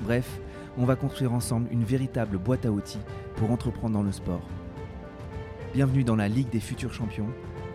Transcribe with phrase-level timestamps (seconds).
[0.00, 0.38] Bref,
[0.76, 3.00] on va construire ensemble une véritable boîte à outils
[3.36, 4.46] pour entreprendre dans le sport.
[5.74, 7.28] Bienvenue dans la Ligue des futurs champions,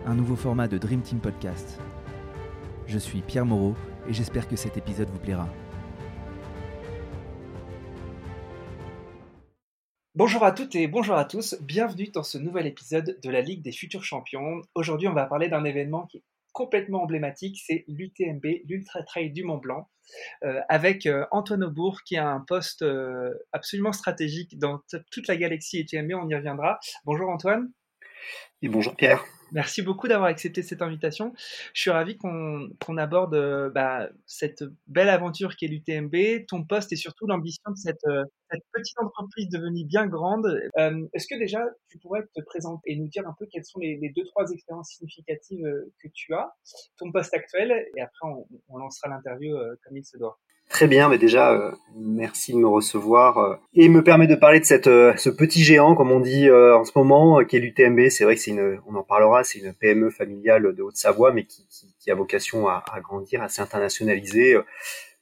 [0.06, 1.78] un nouveau format de Dream Team Podcast.
[2.86, 3.74] Je suis Pierre Moreau
[4.08, 5.48] et j'espère que cet épisode vous plaira.
[10.14, 13.62] Bonjour à toutes et bonjour à tous, bienvenue dans ce nouvel épisode de la Ligue
[13.62, 14.62] des futurs champions.
[14.74, 19.44] Aujourd'hui on va parler d'un événement qui est complètement emblématique, c'est l'UTMB, l'Ultra Trail du
[19.44, 19.88] Mont Blanc,
[20.68, 24.80] avec euh, Antoine Aubourg qui a un poste euh, absolument stratégique dans
[25.10, 26.78] toute la galaxie UTMB, on y reviendra.
[27.04, 27.70] Bonjour Antoine.
[28.62, 29.24] Et bonjour Pierre.
[29.54, 31.32] Merci beaucoup d'avoir accepté cette invitation.
[31.74, 36.92] Je suis ravi qu'on aborde euh, bah, cette belle aventure qui est l'UTMB, ton poste
[36.92, 38.24] et surtout l'ambition de cette, euh,
[38.72, 40.60] petite entreprise devenue bien grande.
[40.76, 43.78] Euh, est-ce que déjà tu pourrais te présenter et nous dire un peu quelles sont
[43.78, 45.64] les, deux, trois expériences significatives
[46.02, 46.52] que tu as,
[46.98, 50.38] ton poste actuel, et après on, on lancera l'interview comme il se doit.
[50.74, 54.58] Très bien, mais déjà, euh, merci de me recevoir euh, et me permet de parler
[54.58, 58.08] de cette, euh, ce petit géant, comme on dit en ce moment, qui est l'UTMB.
[58.08, 61.44] C'est vrai que c'est une, on en parlera, c'est une PME familiale de Haute-Savoie, mais
[61.44, 64.58] qui, a vocation à, à, grandir, à s'internationaliser,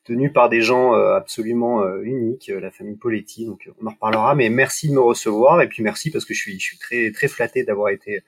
[0.05, 3.45] tenue par des gens absolument uniques, la famille Poletti.
[3.45, 4.35] Donc, on en reparlera.
[4.35, 7.11] Mais merci de me recevoir et puis merci parce que je suis, je suis très,
[7.11, 8.23] très flatté d'avoir été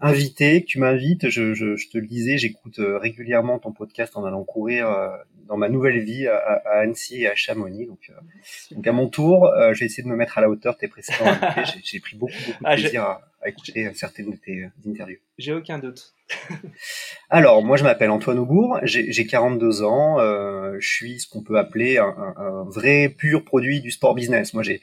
[0.00, 1.28] invité, que tu m'invites.
[1.28, 5.08] Je, je, je, te le disais, j'écoute euh, régulièrement ton podcast en allant courir euh,
[5.48, 7.86] dans ma nouvelle vie à, à, Annecy et à Chamonix.
[7.86, 10.74] Donc, euh, donc à mon tour, euh, j'ai essayé de me mettre à la hauteur
[10.74, 11.80] de tes précédents invités.
[11.82, 15.18] J'ai pris beaucoup, beaucoup de ah, plaisir à, à, écouter certaines de tes interviews.
[15.38, 16.14] J'ai aucun doute.
[17.30, 21.58] Alors, moi, je m'appelle Antoine Aubourg, j'ai 42 ans, euh, je suis ce qu'on peut
[21.58, 24.52] appeler un, un, un, vrai pur produit du sport business.
[24.52, 24.80] Moi, j'ai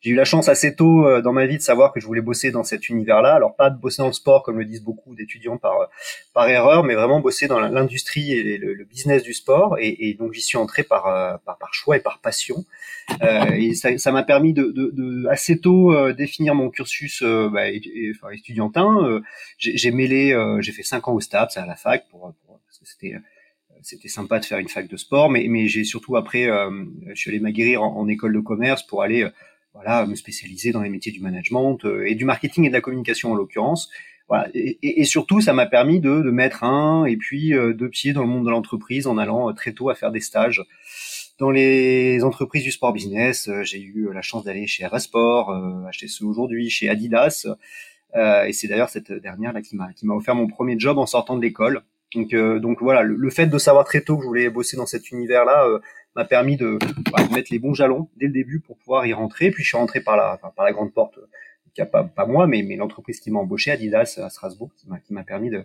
[0.00, 2.20] j'ai eu la chance assez tôt euh, dans ma vie de savoir que je voulais
[2.20, 3.34] bosser dans cet univers-là.
[3.34, 5.88] Alors pas de bosser dans le sport comme le disent beaucoup d'étudiants par
[6.32, 9.76] par erreur, mais vraiment bosser dans l'industrie et le, business du sport.
[9.78, 12.64] Et, et donc j'y suis entré par, euh, par, par choix et par passion.
[13.22, 17.48] Euh, et ça m'a permis de, de, de, assez tôt euh, définir mon cursus euh,
[17.48, 17.62] bah,
[18.10, 19.22] enfin, étudiantin.
[19.58, 22.86] j'ai mêlé, j'ai fait cinq ans au STAPS à la fac pour, pour parce que
[22.86, 23.16] c'était
[23.82, 26.48] c'était sympa de faire une fac de sport, mais, mais j'ai surtout après,
[27.08, 29.24] je suis allé m'aguerrir en, en, école de commerce pour aller
[29.82, 32.80] voilà, me spécialiser dans les métiers du management euh, et du marketing et de la
[32.80, 33.88] communication en l'occurrence.
[34.28, 34.48] Voilà.
[34.52, 38.12] Et, et, surtout, ça m'a permis de, de, mettre un et puis euh, deux pieds
[38.12, 40.64] dans le monde de l'entreprise en allant euh, très tôt à faire des stages
[41.38, 43.48] dans les entreprises du sport business.
[43.62, 45.54] J'ai eu la chance d'aller chez Sport,
[45.92, 47.46] HTC aujourd'hui, chez Adidas.
[48.16, 51.06] et c'est d'ailleurs cette dernière là qui m'a qui m'a offert mon premier job en
[51.06, 51.82] sortant de l'école.
[52.12, 54.86] Donc, donc voilà, le, le, fait de savoir très tôt que je voulais bosser dans
[54.86, 55.64] cet univers-là
[56.18, 56.78] m'a permis de,
[57.12, 59.50] bah, de, mettre les bons jalons dès le début pour pouvoir y rentrer.
[59.52, 61.18] Puis je suis rentré par la, par la grande porte,
[61.74, 64.70] qui a pas, moi, mais, mais l'entreprise qui m'a embauché, Adidas à Strasbourg,
[65.06, 65.64] qui m'a permis de,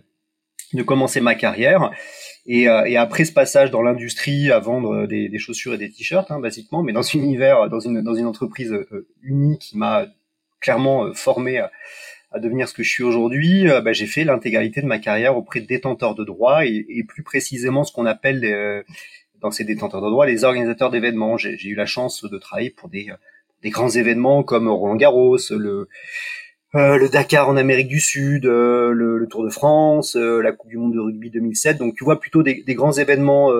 [0.72, 1.90] de commencer ma carrière.
[2.46, 5.90] Et, euh, et après ce passage dans l'industrie à vendre des, des chaussures et des
[5.90, 9.76] t-shirts, hein, basiquement, mais dans un univers, dans une, dans une entreprise euh, unique qui
[9.76, 10.06] m'a
[10.60, 11.72] clairement euh, formé à,
[12.30, 15.60] à, devenir ce que je suis aujourd'hui, bah, j'ai fait l'intégralité de ma carrière auprès
[15.60, 18.82] de détenteurs de droits et, et plus précisément ce qu'on appelle les,
[19.40, 21.36] dans ces détenteurs de droits, les organisateurs d'événements.
[21.36, 23.10] J'ai eu la chance de travailler pour des,
[23.62, 25.88] des grands événements comme Roland Garros, le,
[26.74, 30.50] euh, le Dakar en Amérique du Sud, euh, le, le, Tour de France, euh, la
[30.52, 31.78] Coupe du Monde de rugby 2007.
[31.78, 33.52] Donc tu vois plutôt des, des grands événements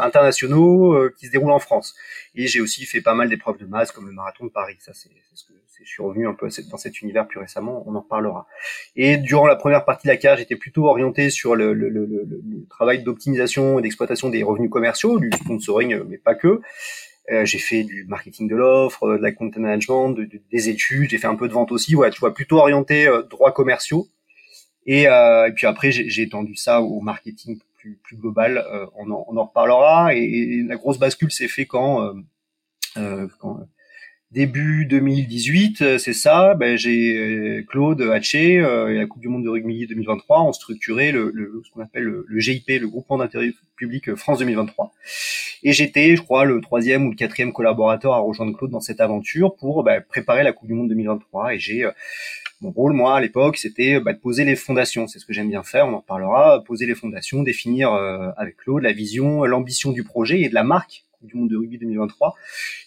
[0.00, 1.94] internationaux qui se déroulent en France.
[2.34, 4.76] Et j'ai aussi fait pas mal d'épreuves de masse comme le marathon de Paris.
[4.80, 5.52] Ça c'est ce que
[5.82, 8.46] je suis revenu un peu dans cet univers plus récemment, on en reparlera.
[8.96, 13.78] Et durant la première partie de la carrière, j'étais plutôt orienté sur le, travail d'optimisation
[13.78, 16.60] et d'exploitation des revenus commerciaux, du sponsoring, mais pas que.
[17.30, 21.18] Euh, j'ai fait du marketing de l'offre, de la content management, de, des études, j'ai
[21.18, 21.94] fait un peu de vente aussi.
[22.12, 24.08] Tu vois, plutôt orienté euh, droits commerciaux.
[24.86, 28.58] Et, euh, puis après, j'ai étendu ça au marketing plus, global.
[28.58, 30.14] Euh, on, en, on reparlera.
[30.14, 32.14] Et, la grosse bascule s'est fait quand
[34.32, 36.54] début 2018, euh, c'est ça.
[36.54, 40.52] Ben, j'ai euh, Claude Haché euh, et la Coupe du Monde de rugby 2023 ont
[40.52, 44.92] structuré le, le ce qu'on appelle le, GIP, le Groupement d'intérêt public France 2023.
[45.62, 49.00] Et j'étais, je crois, le troisième ou le quatrième collaborateur à rejoindre Claude dans cette
[49.00, 51.54] aventure pour ben, préparer la Coupe du Monde 2023.
[51.54, 51.88] Et j'ai
[52.60, 55.08] mon rôle, moi, à l'époque, c'était ben, de poser les fondations.
[55.08, 55.86] C'est ce que j'aime bien faire.
[55.88, 56.62] On en parlera.
[56.64, 57.92] Poser les fondations, définir
[58.36, 61.76] avec Claude la vision, l'ambition du projet et de la marque Du Monde de rugby
[61.78, 62.34] 2023.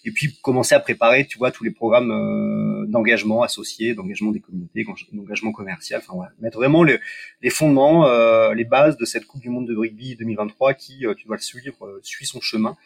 [0.04, 4.40] Et puis commencer à préparer, tu vois, tous les programmes euh, d'engagement associés, d'engagement des
[4.40, 6.00] communautés, d'engagement commercial.
[6.02, 6.98] Enfin voilà, mettre vraiment les,
[7.42, 11.26] les fondements, euh, les bases de cette Coupe du Monde de rugby 2023 qui, tu
[11.26, 12.76] dois le suivre, suit son chemin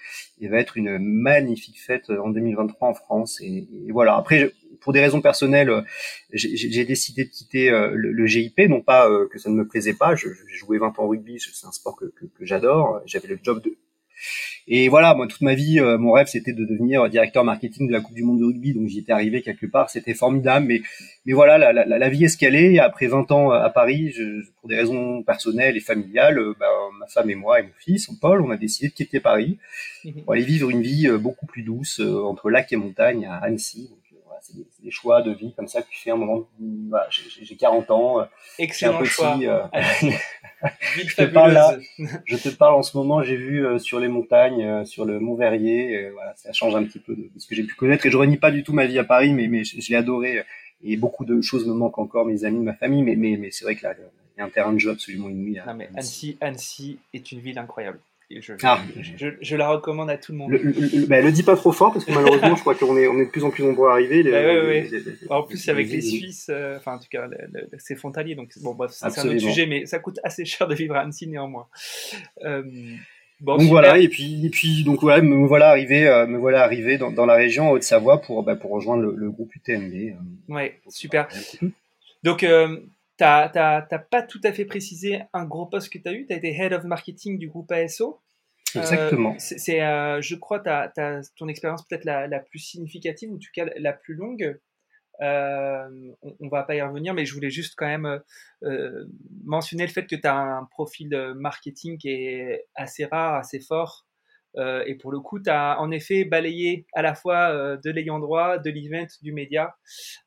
[0.40, 3.40] et va être une magnifique fête en 2023 en France.
[3.40, 4.16] Et, voilà.
[4.16, 5.84] Après, pour des raisons personnelles,
[6.32, 10.14] j'ai décidé de quitter le, le, GIP, non pas que ça ne me plaisait pas.
[10.14, 13.00] J'ai joué 20 ans au rugby, c'est un sport que, que, que j'adore.
[13.06, 13.76] J'avais le job de
[14.66, 17.92] et voilà, moi toute ma vie, euh, mon rêve c'était de devenir directeur marketing de
[17.92, 20.66] la Coupe du Monde de rugby, donc j'y étais arrivé quelque part, c'était formidable.
[20.66, 20.82] Mais
[21.24, 22.78] mais voilà, la, la, la, vie est ce qu'elle est.
[22.78, 26.66] Après 20 ans à Paris, je, pour des raisons personnelles et familiales, euh, bah,
[26.98, 29.58] ma femme et moi et mon fils, Paul, on a décidé de quitter Paris
[30.04, 30.24] mhm.
[30.24, 33.90] pour aller vivre une vie euh, beaucoup plus douce entre lac et montagne à Annecy.
[34.50, 36.48] C'est des, choix de vie comme ça que tu fais un moment.
[36.88, 38.26] Voilà, j'ai 40 ans.
[38.58, 39.38] Excellent un petit, choix.
[40.96, 41.76] je te parle là,
[42.24, 45.20] je te parle en ce moment, j'ai vu euh, sur les montagnes, euh, sur le
[45.20, 48.06] Mont Verrier, euh, voilà, ça change un petit peu de, ce que j'ai pu connaître
[48.06, 50.42] et je renie pas du tout ma vie à Paris, mais, mais je, l'ai adoré
[50.82, 53.64] et beaucoup de choses me manquent encore, mes amis, ma famille, mais, mais, mais c'est
[53.64, 53.94] vrai que là,
[54.36, 55.60] il y a un terrain de jeu absolument inouï.
[55.66, 58.00] Non, mais Annecy, Annecy est une ville incroyable.
[58.30, 58.82] Je, ah.
[59.16, 60.50] je, je, la recommande à tout le monde.
[60.50, 63.08] Le, le, bah, le dis pas trop fort parce que malheureusement, je crois qu'on est,
[63.08, 64.22] on est de plus en plus nombreux à arriver.
[64.22, 64.30] Les,
[65.26, 67.26] bah, en plus, avec les, Suisses, euh, enfin, en tout cas,
[67.78, 68.34] c'est frontalier.
[68.34, 71.00] Donc, bon, bref, c'est un autre sujet, mais ça coûte assez cher de vivre à
[71.00, 71.68] Annecy néanmoins.
[72.44, 72.62] Euh,
[73.40, 76.62] bon, donc voilà, et puis, et puis, donc voilà, me voilà arrivé, euh, me voilà
[76.62, 79.94] arrivé dans, dans la région Haute-Savoie pour, bah, pour rejoindre le, groupe UTMB.
[79.94, 81.28] Euh, ouais, super.
[82.22, 82.76] Donc, euh,
[83.18, 86.26] tu n'as pas tout à fait précisé un gros poste que tu as eu.
[86.26, 88.20] Tu as été Head of Marketing du groupe ASO.
[88.76, 89.34] Euh, Exactement.
[89.38, 90.92] c'est, euh, je crois, ta,
[91.36, 94.58] ton expérience peut-être la, la, plus significative, ou en tout cas la plus longue.
[95.20, 95.88] Euh,
[96.22, 98.20] on, on, va pas y revenir, mais je voulais juste quand même
[99.44, 104.06] mentionner le fait que tu as un profil marketing qui est assez rare, assez fort.
[104.56, 107.90] Euh, et pour le coup, tu as en effet balayé à la fois euh, de
[107.90, 109.76] l'ayant droit, de l'event, du média,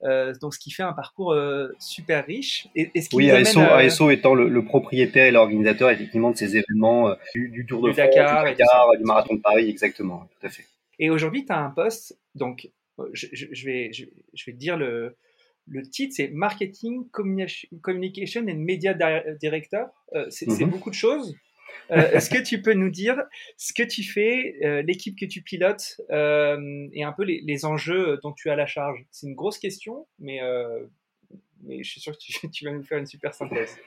[0.03, 1.35] euh, donc ce qui fait un parcours
[1.79, 2.67] super riche.
[2.75, 7.15] Et, ce qui oui, ASO, ASO, étant le, propriétaire et l'organisateur effectivement de ces événements
[7.33, 10.65] du, Tour de France, Dakar, du, Dakar, du Marathon de Paris, exactement, tout à fait.
[10.99, 12.69] Et aujourd'hui, tu as un poste, donc
[13.13, 14.05] je, vais, je,
[14.45, 15.17] vais te dire le,
[15.67, 18.93] le titre, c'est Marketing, Communication and Media
[19.41, 19.87] Director.
[20.29, 20.69] c'est mhm.
[20.69, 21.35] beaucoup de choses.
[21.91, 23.21] Euh, est-ce que tu peux nous dire
[23.57, 28.19] ce que tu fais, euh, l'équipe que tu pilotes euh, et un peu les, enjeux
[28.23, 29.03] dont tu as la charge?
[29.11, 30.39] C'est une grosse question, mais,
[31.67, 33.77] je suis sûr que tu, vas nous faire une super synthèse.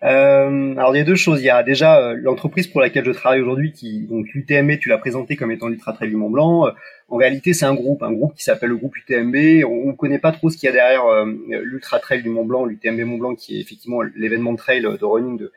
[0.00, 1.40] alors il y a deux choses.
[1.40, 4.98] Il y a déjà l'entreprise pour laquelle je travaille aujourd'hui, qui donc l'UTMB, tu l'as
[4.98, 6.72] présenté comme étant l'Ultra Trail du Mont Blanc.
[7.08, 9.64] en réalité, c'est un groupe, un groupe qui s'appelle le groupe UTMB.
[9.64, 12.64] On ne connaît pas trop ce qu'il y a derrière l'Ultra Trail du Mont Blanc,
[12.64, 15.52] l'UTMB Mont Blanc, qui est effectivement l'événement de trail de running de,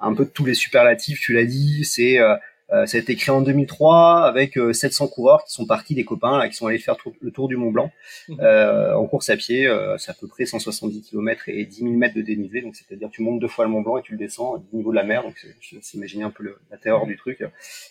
[0.00, 2.34] un peu de tous les superlatifs, tu l'as dit, c'est euh,
[2.72, 6.04] euh, ça a été créé en 2003 avec 700 euh, coureurs qui sont partis, des
[6.04, 7.92] copains là, qui sont allés faire le tour du Mont Blanc
[8.28, 8.40] mhm.
[8.40, 9.70] en course à pied.
[9.98, 12.62] c'est à peu près 170 km et 10 000 mètres de dénivelé.
[12.62, 14.90] Donc c'est-à-dire tu montes deux fois le Mont Blanc et tu le descends au niveau
[14.90, 15.22] de la mer.
[15.22, 15.46] Donc
[15.80, 17.44] s'imaginer un peu le, la terreur du truc.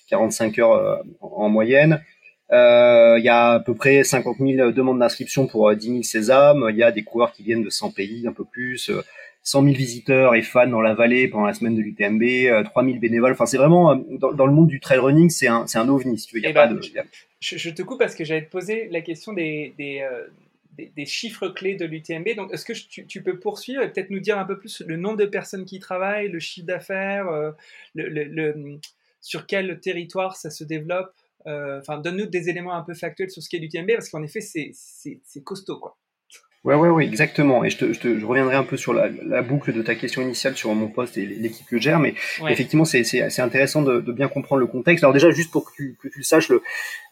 [0.10, 2.04] 45 heures en, moyenne.
[2.52, 6.68] Il y a à peu près 50 000 demandes d'inscription pour 10 000 sésames.
[6.69, 8.92] Il y a des coureurs qui viennent de 100 pays, un peu plus.
[9.45, 12.97] 100 000 visiteurs et fans dans la vallée pendant la semaine de l'UTMB, 3 000
[12.97, 13.33] bénévoles.
[13.33, 16.18] Enfin, c'est vraiment euh, dans, le monde du trail running, c'est un, un ovni.
[16.18, 16.81] Si tu veux, y a pas ben, de.
[17.39, 20.25] Je, te coupe parce que j'allais te poser la question des, des, euh,
[20.95, 22.35] des, chiffres clés de l'UTMB.
[22.35, 24.97] Donc, est-ce que tu, tu, peux poursuivre et peut-être nous dire un peu plus le
[24.97, 27.52] nombre de personnes qui y travaillent, le chiffre d'affaires, euh,
[27.94, 28.80] le, le,
[29.21, 31.14] sur quel territoire ça se développe
[31.47, 35.44] Enfin, donne-nous des éléments un peu factuels sur ce qu'est l'UTMB parce qu'en effet, c'est
[35.44, 35.95] costaud, quoi.
[36.66, 37.64] Ouais, ouais, ouais, exactement.
[37.64, 39.94] Et je, te, je, te, je reviendrai un peu sur la, la, boucle de ta
[39.94, 42.16] question initiale sur mon poste et l'équipe que je gère, mais
[42.50, 45.04] effectivement, c'est assez intéressant de, de, bien comprendre le contexte.
[45.04, 46.52] Alors déjà, juste pour que tu, que tu le saches,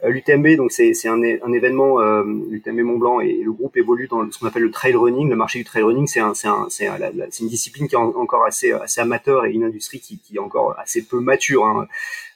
[0.03, 4.07] l'UTMB, euh, donc c'est un, un événement, euh, l'UTMB Mont Blanc, et le groupe évolue
[4.07, 5.29] dans ce qu'on appelle le trail running.
[5.29, 6.67] Le marché du trail running, c'est un, un,
[7.39, 10.75] une discipline qui est encore assez, assez amateur et une industrie qui, qui est encore
[10.79, 11.63] assez peu mature.
[11.63, 11.87] Hein.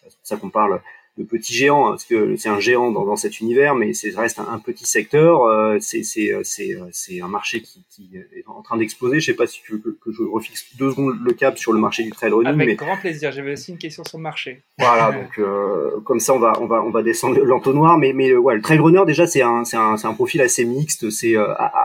[0.03, 0.81] C'est pour ça qu'on parle
[1.17, 4.15] de petits géants, hein, parce que c'est un géant dans, dans, cet univers, mais c'est
[4.15, 5.43] reste un, petit secteur.
[5.43, 9.19] Euh, c'est euh, euh, c'est un marché qui, qui, est en train d'exploser.
[9.19, 11.73] Je sais pas si tu veux que, que, je refixe deux secondes le cap sur
[11.73, 12.53] le marché du trail running.
[12.53, 12.75] Avec mais...
[12.75, 13.31] grand plaisir.
[13.31, 14.63] J'avais aussi une question sur le marché.
[14.77, 18.35] Voilà, donc euh, comme ça on va on va on va descendre l'entonnoir, mais mais
[18.35, 21.35] ouais, le trail runner déjà c'est un c'est un, un profil assez mixte, c'est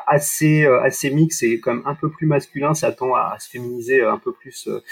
[0.07, 3.49] assez assez mixte, c'est quand même un peu plus masculin, ça tend à, à se
[3.49, 4.83] féminiser un peu plus euh,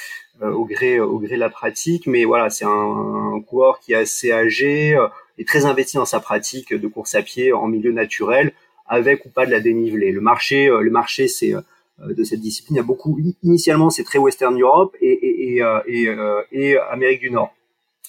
[0.49, 2.07] au gré au gré de la pratique.
[2.07, 6.05] Mais voilà, c'est un, un, coureur qui est assez âgé euh, et très investi dans
[6.05, 8.53] sa pratique de course à pied en milieu naturel,
[8.87, 10.13] avec ou pas de la dénivelée.
[10.13, 11.55] Le marché, euh, le marché, c'est
[11.99, 12.77] de cette discipline.
[12.77, 13.19] Il y a beaucoup.
[13.43, 16.17] Initialement, c'est très Western Europe et, et, et, et,
[16.53, 17.55] et Amérique du Nord.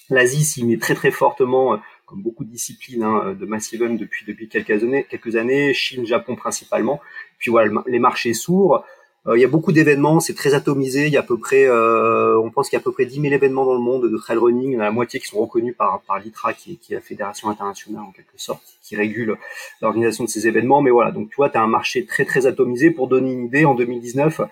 [0.09, 4.49] L'Asie s'y met très très fortement, comme beaucoup de disciplines hein, de massive depuis depuis
[4.49, 7.01] quelques années, quelques années, Chine, Japon principalement.
[7.37, 8.85] Puis voilà, les marchés s'ouvrent.
[9.27, 11.05] Euh, il y a beaucoup d'événements, c'est très atomisé.
[11.05, 13.05] Il y a à peu près, euh, on pense qu'il y a à peu près
[13.05, 14.71] 10 000 événements dans le monde de trail running.
[14.71, 16.95] Il y en a la moitié qui sont reconnus par, par l'ITRA, qui, qui, est
[16.95, 19.37] la fédération internationale en quelque sorte, qui régule
[19.81, 20.81] l'organisation de ces événements.
[20.81, 22.89] Mais voilà, donc tu vois, tu as un marché très très atomisé.
[22.89, 24.45] Pour donner une idée, en 2019, euh,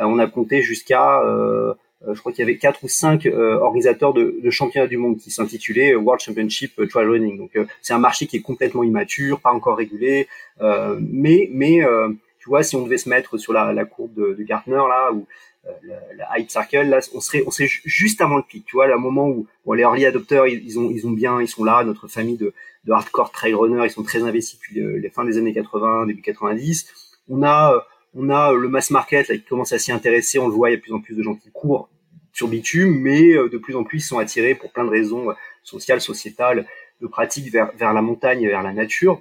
[0.00, 1.72] on a compté jusqu'à, euh,
[2.06, 5.30] je crois qu'il y avait quatre ou cinq organisateurs de, de, championnats du monde qui
[5.30, 7.38] s'intitulaient World Championship Trail Running.
[7.38, 10.26] Donc c'est un marché qui est complètement immature, pas encore régulé,
[10.60, 11.80] mais mais
[12.40, 15.12] tu vois, si on devait se mettre sur la, la courbe de, de, Gartner là,
[15.12, 15.26] ou
[15.66, 15.70] euh,
[16.16, 18.98] la, hype circle, là, on serait, on serait juste avant le pic, tu vois, le
[18.98, 22.08] moment où bon, les early adopters, ils, ont, ils ont bien, ils sont là, notre
[22.08, 22.52] famille de,
[22.84, 26.22] de hardcore trail runners, ils sont très investis depuis les fins des années 80, début
[26.22, 26.88] 90.
[27.28, 30.54] On a, on a le mass market là, qui commence à s'y intéresser, on le
[30.54, 31.90] voit, il y a de plus en plus de gens qui courent
[32.32, 35.30] sur bitume, mais euh, de plus en plus ils sont attirés pour plein de raisons
[35.30, 36.66] euh, sociales, sociétales,
[37.00, 39.20] de pratiques vers, vers la montagne, vers la nature.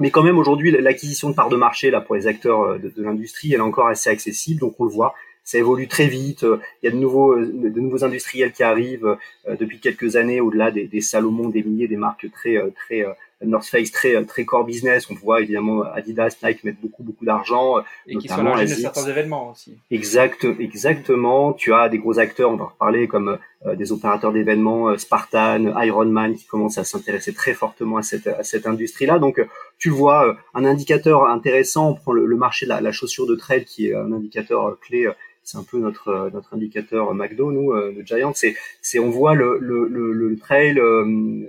[0.00, 2.92] Mais quand même, aujourd'hui, l'acquisition de parts de marché là pour les acteurs euh, de,
[2.96, 4.60] l'industrie, elle est encore assez accessible.
[4.60, 6.42] Donc, on le voit, ça évolue très vite.
[6.42, 9.16] Euh, il y a de nouveaux, euh, de nouveaux industriels qui arrivent
[9.48, 13.04] depuis quelques années, au-delà des, des Salomon, des milliers, des marques très, très
[13.44, 15.10] North Face très très core business.
[15.10, 17.76] On voit évidemment Adidas, Nike mettre beaucoup beaucoup d'argent.
[18.06, 19.78] Et qui sont à de certains événements aussi.
[19.90, 21.52] Exact, exactement.
[21.52, 24.98] Tu as des gros acteurs, on va en reparler, comme euh, des opérateurs d'événements, euh,
[24.98, 29.18] Spartan, Ironman, qui commencent à s'intéresser très fortement à cette, à cette industrie-là.
[29.18, 29.46] Donc, euh,
[29.78, 33.64] tu vois, un indicateur intéressant, on prend le, marché de la, la, chaussure de trail,
[33.64, 35.08] qui est un indicateur clé
[35.44, 39.58] c'est un peu notre notre indicateur McDo nous de Giant c'est c'est on voit le
[39.60, 40.72] le, le, trail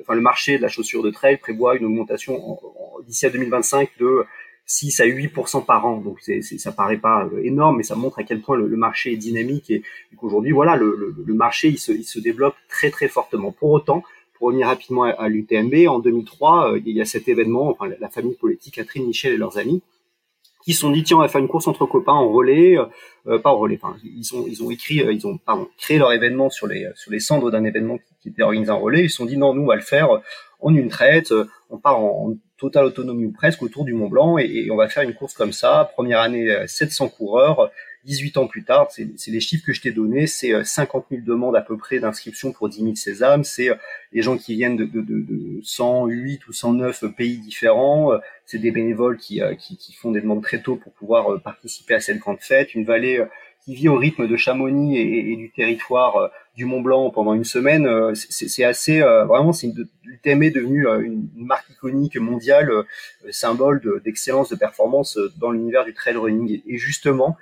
[0.02, 2.60] enfin le marché de la chaussure de trail prévoit une augmentation
[3.08, 4.25] d'ici à 2025 de
[4.66, 5.98] 6 à 8% par an.
[5.98, 8.68] Donc c'est, c'est, ça paraît pas euh, énorme, mais ça montre à quel point le,
[8.75, 9.84] marché est dynamique et,
[10.18, 13.52] qu'aujourd'hui, voilà, le, le, marché il se, il se développe très très fortement.
[13.52, 17.70] Pour autant, pour revenir rapidement à, l'UTMB, en 2003, euh, il y a cet événement,
[17.70, 19.82] enfin la, famille politique, Catherine Michel et leurs amis,
[20.65, 22.75] qui se sont dit tiens on va faire une course entre copains en relais,
[23.27, 26.12] euh, pas en relais, enfin ils ont ils ont écrit, ils ont pardon, créé leur
[26.12, 29.03] événement sur les sur les cendres d'un événement qui, était organisé en relais.
[29.03, 30.10] Ils se sont dit non nous on va le faire
[30.60, 31.31] en une traite,
[31.69, 35.03] on part en, totale autonomie ou presque autour du Mont Blanc et, on va faire
[35.03, 35.89] une course comme ça.
[35.93, 37.72] Première année, 700 euh, coureurs.
[38.05, 41.25] 18 ans plus tard, c'est les chiffres que je t'ai donnés, c'est 50 euh, 000
[41.25, 43.75] demandes à peu près d'inscription pour 10 000 sésames, c'est euh,
[44.13, 48.12] les gens qui viennent de, de, de, 108 ou 109 pays différents,
[48.45, 52.00] c'est des bénévoles qui, qui, qui, font des demandes très tôt pour pouvoir participer à
[52.00, 53.25] cette grande fête, une vallée
[53.65, 57.33] qui vit au rythme de Chamonix et, et du territoire euh, du Mont Blanc pendant
[57.33, 59.69] une semaine, euh, c'est assez euh, vraiment c'est
[60.03, 62.71] l'UTM est devenu une, marque iconique mondiale,
[63.29, 66.62] symbole d'excellence de, performance dans l'univers du trail running.
[66.65, 67.35] Et, justement,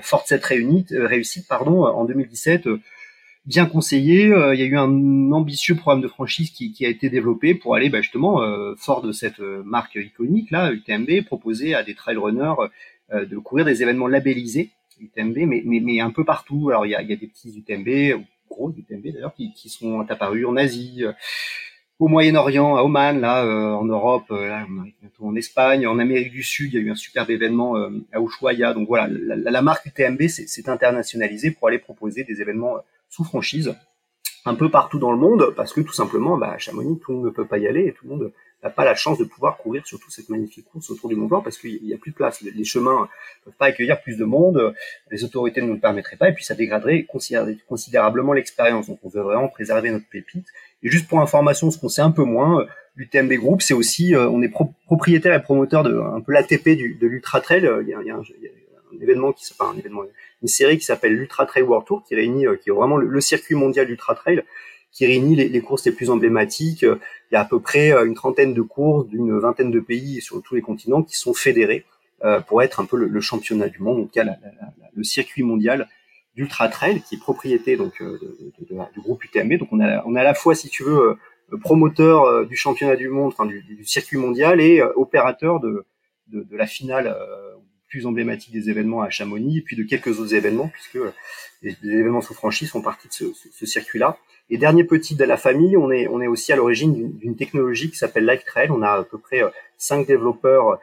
[0.00, 2.68] forte cette réussite, réussite pardon, en 2017
[3.44, 4.24] bien conseillé.
[4.24, 7.76] il y a eu un ambitieux programme de franchise qui, qui a été développé pour
[7.76, 8.42] aller bah, justement,
[8.76, 12.54] fort de cette marque iconique là, UTMB, proposer à des trail runners
[13.12, 16.70] de courir des événements labellisés UTMB, mais, mais, mais un peu partout.
[16.70, 19.68] Alors il y a, il y a des petits UTMB, gros UTMB d'ailleurs, qui, qui
[19.68, 21.12] sont apparus en Asie, euh,
[21.98, 24.66] au Moyen-Orient, à Oman, là, euh, en Europe, euh, là,
[25.20, 27.76] en Espagne, en Amérique du Sud, il y a eu un superbe événement
[28.12, 28.74] à Ushuaia.
[28.74, 32.76] Donc voilà, la, la marque UTMB s'est internationalisée pour aller proposer des événements
[33.08, 33.74] sous franchise
[34.46, 37.16] un peu partout dans le monde, parce que tout simplement, bah, à Chamonix, tout le
[37.18, 39.24] monde ne peut pas y aller et tout le monde n'a pas la chance de
[39.24, 41.98] pouvoir courir sur toute cette magnifique course autour du Mont Blanc parce qu'il n'y a
[41.98, 42.40] plus de place.
[42.42, 44.74] Les chemins ne peuvent pas accueillir plus de monde,
[45.10, 47.06] les autorités ne nous le permettraient pas et puis ça dégraderait
[47.68, 48.86] considérablement l'expérience.
[48.86, 50.46] Donc on veut vraiment préserver notre pépite.
[50.82, 52.66] Et juste pour information, ce qu'on sait un peu moins,
[52.96, 54.52] l'UTMB Group, c'est aussi, euh, on est
[54.86, 56.68] propriétaire et promoteur de un peu l'ATP
[57.00, 57.68] de l'Ultra Trail.
[57.82, 58.22] Il y a, il y a un,
[59.00, 60.02] événement qui s'appelle un événement,
[60.42, 63.06] une série qui s'appelle l'Ultra Trail World Tour qui réunit, euh, qui est vraiment le,
[63.06, 64.42] le circuit mondial d'Ultra Trail
[64.92, 66.82] qui réunit les, les, courses les plus emblématiques.
[66.82, 66.98] Il
[67.32, 70.42] y a à peu près euh, une trentaine de courses d'une vingtaine de pays sur
[70.42, 71.84] tous les continents qui sont fédérés
[72.24, 75.86] euh, pour être un peu le, championnat du monde, en tout cas le circuit mondial
[76.36, 79.54] d'ultra trail qui est propriété donc euh, de, de, du groupe UTMB.
[79.54, 81.16] Donc on a on a à la fois si tu veux
[81.62, 85.86] promoteur du championnat du monde, enfin du, du circuit mondial et opérateur de,
[86.28, 87.16] de, la finale
[87.88, 90.98] plus emblématique des événements à Chamonix et puis de quelques autres événements puisque
[91.62, 94.18] les, événements sous franchise font partie de ce, ce circuit-là.
[94.48, 97.90] Et dernier petit de la famille, on est, on est aussi à l'origine d'une technologie
[97.90, 98.70] qui s'appelle LiveTrail.
[98.70, 100.78] On a à peu près euh, cinq développeurs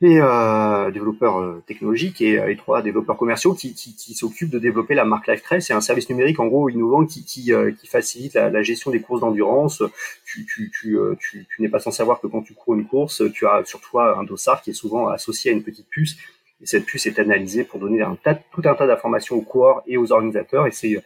[0.00, 4.60] et euh, développeurs euh, technologiques et, et, trois développeurs commerciaux qui, qui, qui s'occupent de
[4.60, 5.60] développer la marque LiveTrail.
[5.60, 9.00] C'est un service numérique en gros innovant qui, qui, qui facilite la, la, gestion des
[9.00, 9.82] courses d'endurance.
[10.24, 13.22] Tu, tu, tu, tu, tu n'es pas sans savoir que quand tu cours une course,
[13.34, 16.16] tu as sur toi un dossard qui est souvent associé à une petite puce.
[16.60, 19.82] Et cette puce est analysée pour donner un tas, tout un tas d'informations aux coureurs
[19.86, 20.66] et aux organisateurs.
[20.66, 21.02] Et c'est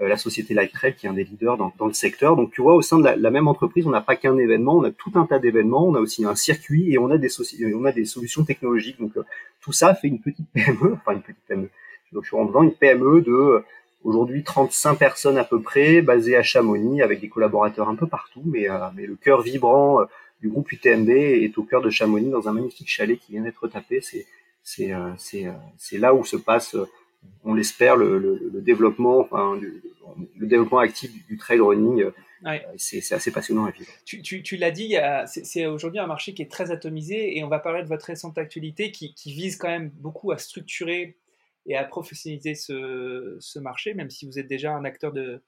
[0.00, 2.34] la société Trail qui est un des leaders dans, dans, le secteur.
[2.36, 4.84] Donc tu vois, au sein de la, même entreprise, on n'a pas qu'un événement, on
[4.84, 7.28] a tout un tas d'événements, on a aussi un circuit et on a des,
[7.74, 8.98] on a des solutions technologiques.
[9.00, 9.12] Donc
[9.60, 11.68] tout ça fait une petite PME, enfin une petite PME.
[12.12, 13.62] Donc je suis rentré dans une PME de
[14.02, 18.42] aujourd'hui 35 personnes à peu près, basées à Chamonix, avec des collaborateurs un peu partout,
[18.44, 20.00] mais, mais le cœur vibrant
[20.40, 23.68] du groupe UTMB est au cœur de Chamonix dans un magnifique chalet qui vient d'être
[23.68, 24.00] tapé.
[24.00, 24.26] C'est
[24.62, 26.88] c'est euh, c'est euh, là où se passe, euh,
[27.44, 29.58] on l'espère, le, le, le, développement, enfin,
[30.36, 32.06] le développement actif du, trail running.
[32.44, 32.66] Ouais.
[32.76, 33.90] C'est assez passionnant à vivre.
[34.04, 37.48] Tu, tu, tu l'as dit, c'est aujourd'hui un marché qui est très atomisé et on
[37.48, 41.16] va parler de votre récente actualité qui, qui vise quand même beaucoup à structurer
[41.66, 45.40] et à professionnaliser ce, ce marché, même si vous êtes déjà un acteur de,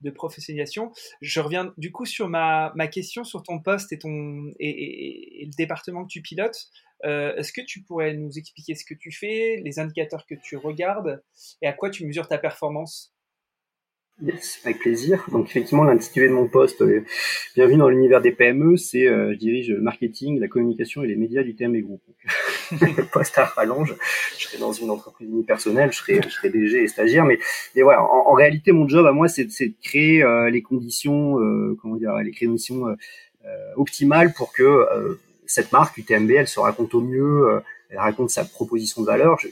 [0.00, 0.92] de professionnalisation.
[1.20, 5.56] Je reviens du coup sur ma, ma question sur ton poste et, ton, et, le
[5.56, 6.68] département que tu pilotes.
[7.04, 10.56] Euh, est-ce que tu pourrais nous expliquer ce que tu fais, les indicateurs que tu
[10.56, 11.22] regardes
[11.62, 13.12] et à quoi tu mesures ta performance?
[14.22, 15.26] Yes, avec plaisir.
[15.30, 17.04] Donc effectivement, l'intitulé de mon poste, euh,
[17.54, 21.16] bienvenue dans l'univers des PME, c'est euh, je dirige le marketing, la communication et les
[21.16, 22.00] médias du TME Group.
[23.12, 23.94] Poste à rallonge.
[24.38, 27.38] Je serai dans une entreprise unipersonnelle, je serai, je serai DG et stagiaire, mais,
[27.74, 28.02] mais voilà.
[28.02, 31.36] En, réalité, mon job à moi, c'est de créer euh, les conditions,
[31.80, 32.86] comment dire, les conditions
[33.76, 34.86] optimales pour que
[35.46, 39.38] cette marque UTMB, elle se raconte au mieux, elle raconte sa proposition de valeur.
[39.38, 39.48] Je,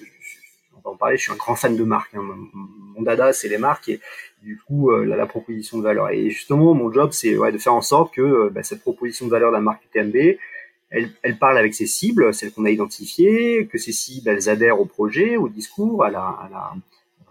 [0.77, 2.15] on va en parler, je suis un grand fan de marque.
[2.15, 2.23] Hein.
[2.53, 4.01] Mon dada, c'est les marques et
[4.43, 6.11] du coup euh, la, proposition de valeur.
[6.11, 9.27] Et justement, mon job, c'est ouais, de faire en sorte que euh, bah, cette proposition
[9.27, 10.37] de valeur de la marque UTMB,
[10.91, 14.81] elle, elle parle avec ses cibles, celles qu'on a identifiées, que ces cibles, elles adhèrent
[14.81, 16.73] au projet, au discours, à la, à la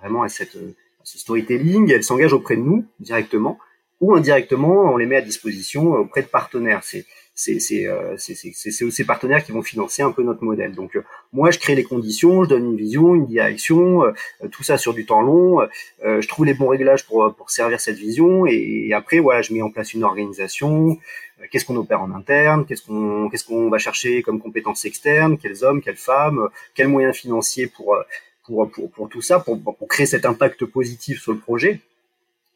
[0.01, 3.58] vraiment à, cette, à ce storytelling, elles s'engagent auprès de nous directement
[4.01, 6.82] ou indirectement, on les met à disposition auprès de partenaires.
[6.84, 10.73] C'est c'est c'est euh, ces partenaires qui vont financer un peu notre modèle.
[10.73, 14.11] Donc euh, moi je crée les conditions, je donne une vision, une direction, euh,
[14.51, 15.67] tout ça sur du temps long.
[16.03, 19.61] je trouve les bons réglages pour pour servir cette vision et, après voilà je mets
[19.61, 20.97] en place une organisation.
[21.51, 22.65] Qu'est-ce qu'on opère en interne?
[22.65, 25.37] Qu'est-ce qu'on qu'est-ce qu'on va chercher comme compétences externes?
[25.37, 26.50] Quels hommes, quelles femmes?
[26.75, 27.98] Quels moyens financiers pour
[28.46, 31.79] pour, pour, pour tout ça, pour, pour créer cet impact positif sur le projet?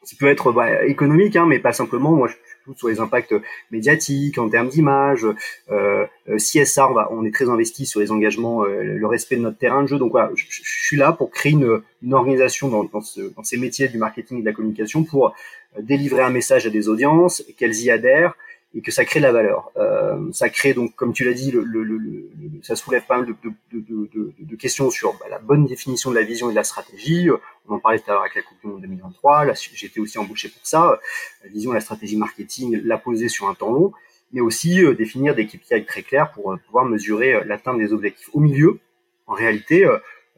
[0.06, 2.12] Qui peut être bah, économique, hein, mais pas simplement.
[2.12, 2.36] Moi, je
[2.76, 3.34] sur les impacts
[3.72, 5.26] médiatiques, en termes d'image.
[5.72, 9.58] Euh, euh CSR, on, est très investi sur les engagements, euh, le respect de notre
[9.58, 9.98] terrain de jeu.
[9.98, 13.88] Donc voilà, je, suis là pour créer une, une organisation dans, ce, dans, ces métiers
[13.88, 15.34] du marketing et de la communication pour
[15.80, 18.36] délivrer un message à des audiences, qu'elles y adhèrent,
[18.74, 19.72] et que ça crée de la valeur.
[19.78, 22.30] Euh, ça crée donc, comme tu l'as dit, le, le, le,
[22.62, 23.36] ça soulève pas mal de,
[23.72, 26.64] de, de, de questions sur bah, la bonne définition de la vision et de la
[26.64, 27.30] stratégie.
[27.68, 29.46] On en parlait tout à l'heure avec la Coupe du Monde 2023.
[29.46, 31.00] Là, j'étais aussi embauché pour ça.
[31.44, 33.94] La vision et la stratégie marketing, la poser sur un temps long,
[34.32, 37.94] mais aussi euh, définir des KPI très clairs pour euh, pouvoir mesurer euh, l'atteinte des
[37.94, 38.30] objectifs.
[38.34, 38.80] Au milieu,
[39.26, 39.86] en réalité,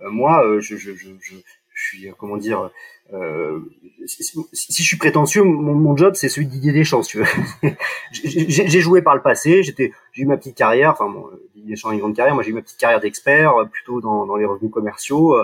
[0.02, 1.36] moi, je, je, je, je,
[1.76, 2.72] suis, comment dire,
[3.14, 3.60] euh,
[4.06, 7.02] si, je suis prétentieux, mon, mon job c'est celui de Deschamps.
[7.14, 7.26] Veux.
[8.12, 10.92] j'ai joué par le passé, j'étais, j'ai eu ma petite carrière.
[10.92, 12.36] Enfin, bon, Didier Deschamps a une grande carrière.
[12.36, 15.36] Moi, j'ai eu ma petite carrière d'expert, plutôt dans, dans les revenus commerciaux.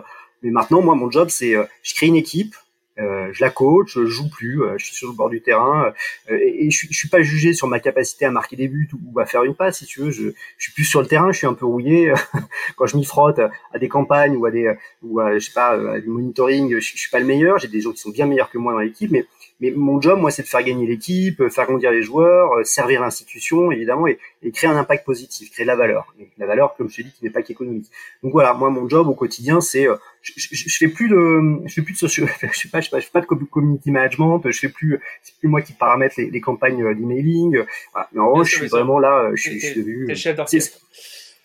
[0.43, 2.55] Mais maintenant, moi, mon job, c'est, je crée une équipe,
[2.97, 5.93] euh, je la coach, je joue plus, euh, je suis sur le bord du terrain
[6.29, 9.19] euh, et, je, je suis pas jugé sur ma capacité à marquer des buts ou,
[9.19, 10.11] à faire une passe si tu veux.
[10.11, 12.13] Je, je suis plus sur le terrain, je suis un peu rouillé
[12.77, 15.71] quand je m'y frotte à des campagnes ou à des ou à, je sais pas
[15.71, 16.71] à du monitoring.
[16.75, 17.59] Je, je suis pas le meilleur.
[17.59, 19.25] J'ai des gens qui sont bien meilleurs que moi dans l'équipe, mais
[19.61, 23.71] mais mon job, moi, c'est de faire gagner l'équipe, faire grandir les joueurs, servir l'institution,
[23.71, 26.13] évidemment, et, et, créer un impact positif, créer de la valeur.
[26.19, 27.89] Et la valeur, comme je t'ai dit, qui n'est pas qu'économique.
[28.21, 29.87] Donc voilà, moi, mon job au quotidien, c'est
[30.25, 33.09] je, je, fais plus de, je fais plus de socio, je sais pas, je fais
[33.11, 36.41] pas, je de community management, je fais plus, c'est plus moi qui paramètre les, les
[36.41, 37.63] campagnes euh, d'emailing.
[37.93, 38.09] Voilà.
[38.13, 40.15] Mais en revanche, je suis vraiment là, je suis, je suis devenu.
[40.15, 40.35] chef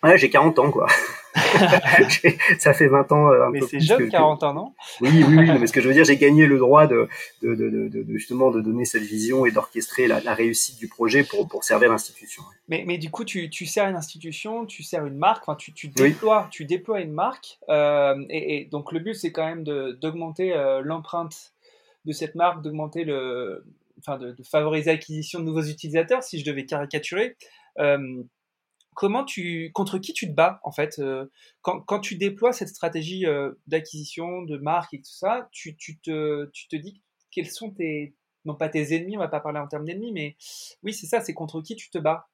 [0.03, 0.87] Ouais, j'ai 40 ans, quoi.
[2.59, 3.31] ça fait 20 ans.
[3.31, 4.75] Euh, un mais c'est jeune, 40 ans, non?
[5.01, 5.51] Oui, oui, oui.
[5.59, 7.09] mais ce que je veux dire, j'ai gagné le droit de,
[7.43, 11.25] de, de, de, justement de donner cette vision et d'orchestrer la, la, réussite du projet
[11.25, 12.43] pour, pour servir l'institution.
[12.69, 15.73] Mais, mais du coup, tu, tu sers une institution, tu sers une marque, enfin, tu,
[15.73, 17.59] tu déploies, tu déploies une marque.
[17.69, 21.53] Euh, et, et, donc, le but, c'est quand même d'augmenter euh, l'empreinte
[22.07, 23.65] de cette marque, d'augmenter le,
[23.99, 27.37] enfin, de, favoriser l'acquisition de nouveaux utilisateurs, si je devais caricaturer.
[27.79, 28.23] Euh,
[28.95, 31.27] comment tu, contre qui tu te bats en fait euh,
[31.63, 35.99] quand, quand, tu déploies cette stratégie euh, d'acquisition, de marque et tout ça, tu, tu,
[35.99, 39.61] te, tu te dis quels sont tes, non pas tes ennemis, on va pas parler
[39.61, 40.37] en termes d'ennemis, mais
[40.83, 42.30] oui c'est ça, c'est contre qui tu te bats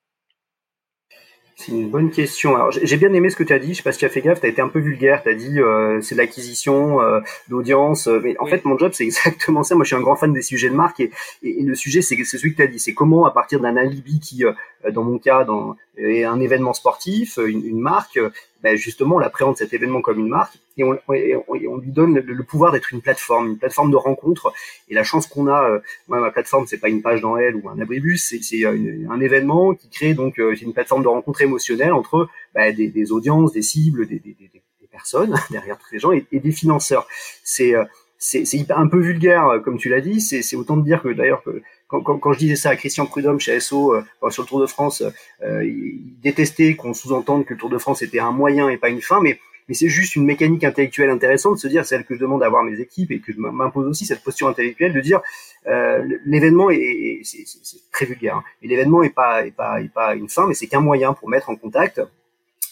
[1.58, 2.54] c'est une bonne question.
[2.54, 3.72] Alors j'ai bien aimé ce que tu as dit.
[3.72, 4.40] Je sais pas si tu as fait gaffe.
[4.40, 5.22] Tu as été un peu vulgaire.
[5.22, 8.08] Tu as dit euh, c'est l'acquisition euh, d'audience.
[8.08, 9.74] Euh, mais en fait, mon job c'est exactement ça.
[9.74, 11.10] Moi, je suis un grand fan des sujets de marque et,
[11.42, 12.78] et, le sujet c'est celui que tu as dit.
[12.78, 14.44] C'est comment à partir d'un alibi qui
[14.92, 18.20] dans mon cas, dans un événement sportif, une, marque,
[18.62, 22.72] ben justement, on l'appréhende cet événement comme une marque et on, lui donne le, pouvoir
[22.72, 24.52] d'être une plateforme, une plateforme de rencontre.
[24.88, 27.68] Et la chance qu'on a, moi, ma plateforme, c'est pas une page dans elle ou
[27.68, 32.74] un abribus, c'est un événement qui crée donc une plateforme de rencontre émotionnelle entre ben,
[32.74, 36.52] des, des, audiences, des cibles, des, des, des personnes derrière tous ces gens et, des
[36.52, 37.06] financeurs.
[37.42, 37.74] C'est
[38.18, 40.20] c'est un peu vulgaire, euh, comme tu l'as dit.
[40.20, 41.42] C'est autant de dire que d'ailleurs,
[41.88, 44.60] quand, quand, quand, je disais ça à Christian Prudhomme chez SO euh, sur le Tour
[44.60, 45.02] de France,
[45.42, 48.88] euh, il détestait qu'on sous-entende que le Tour de France était un moyen et pas
[48.88, 52.14] une fin, mais, mais c'est juste une mécanique intellectuelle intéressante de se dire, celle que
[52.14, 55.00] je demande à voir mes équipes et que je m'impose aussi cette posture intellectuelle de
[55.00, 55.20] dire
[55.66, 57.44] euh, l'événement est, c'est
[57.92, 58.36] très vulgaire.
[58.36, 58.44] Hein.
[58.62, 61.50] L'événement est pas, est pas, est pas une fin, mais c'est qu'un moyen pour mettre
[61.50, 62.06] en contact euh,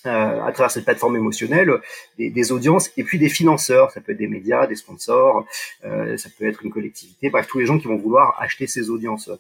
[0.07, 1.73] à travers cette plateforme émotionnelle,
[2.19, 3.91] des, des, audiences et puis des financeurs.
[3.91, 5.47] Ça peut être des médias, des sponsors,
[5.85, 8.91] euh, ça peut être une collectivité, bref, tous les gens qui vont vouloir acheter ces
[8.91, 9.31] audiences.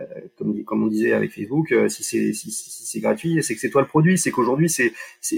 [0.00, 0.04] Euh,
[0.36, 3.60] comme, comme on disait avec Facebook, euh, si c'est si, si c'est gratuit, c'est que
[3.60, 4.16] c'est toi le produit.
[4.16, 4.92] C'est qu'aujourd'hui, c'est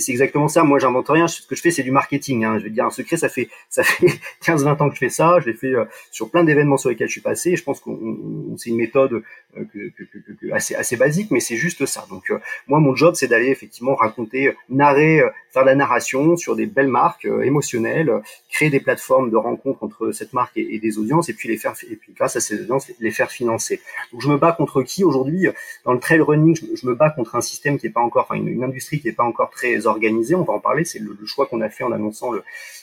[0.08, 0.64] exactement ça.
[0.64, 1.28] Moi, j'invente rien.
[1.28, 2.44] Ce que je fais, c'est du marketing.
[2.44, 2.58] Hein.
[2.58, 3.16] Je vais dire un secret.
[3.16, 4.06] Ça fait ça fait
[4.42, 5.40] 15-20 ans que je fais ça.
[5.40, 7.56] Je l'ai fait euh, sur plein d'événements sur lesquels je suis passé.
[7.56, 9.22] je pense qu'on c'est une méthode
[9.54, 12.06] que, que, que, assez assez basique, mais c'est juste ça.
[12.10, 12.32] Donc
[12.66, 16.88] moi, mon job, c'est d'aller effectivement raconter, narrer, faire de la narration sur des belles
[16.88, 18.12] marques émotionnelles,
[18.50, 21.56] créer des plateformes de rencontre entre cette marque et, et, des audiences, et puis les
[21.56, 23.80] faire et puis grâce à ces audiences, les faire financer.
[24.12, 25.48] Donc je me bats contre qui aujourd'hui
[25.84, 28.36] dans le trail running je, me bats contre un système qui est pas encore, enfin
[28.36, 30.34] une, industrie qui est pas encore très organisée.
[30.34, 30.84] On va en parler.
[30.84, 32.42] C'est le, choix qu'on a fait en annonçant le,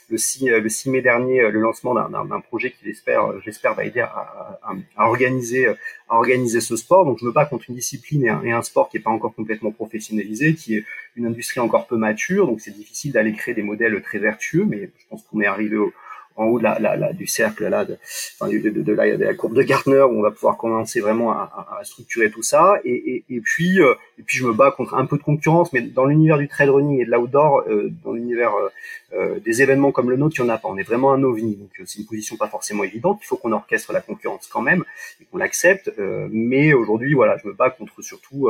[0.10, 4.00] le 6, le 6 mai dernier le lancement d'un projet qui j'espère j'espère va aider
[4.00, 4.62] à,
[4.98, 7.06] organiser à organiser ce sport.
[7.06, 9.72] Donc je me bats contre une discipline et un, sport qui est pas encore complètement
[9.72, 12.48] professionnalisé, qui est une industrie encore peu mature.
[12.48, 15.78] Donc c'est difficile d'aller créer des modèles très vertueux, mais je pense qu'on est arrivé
[15.78, 15.92] au,
[16.38, 17.98] en haut de la, la, la, du cercle là, de,
[18.40, 21.78] enfin, de, de, de, la, courbe de Gartner où on va pouvoir commencer vraiment à,
[21.80, 22.80] à, structurer tout ça.
[22.86, 25.72] Et, et, et, puis euh, et puis je me bats contre un peu de concurrence,
[25.74, 28.70] mais dans l'univers du trail running et de l'outdoor, euh, dans l'univers euh,
[29.14, 30.70] euh, des événements comme le nôtre, il n'y en a pas.
[30.70, 33.20] On est vraiment un ovni, donc c'est une position pas forcément évidente.
[33.22, 34.84] Il faut qu'on orchestre la concurrence quand même
[35.22, 35.92] et qu'on l'accepte.
[36.32, 38.50] mais aujourd'hui, voilà, je me bats contre surtout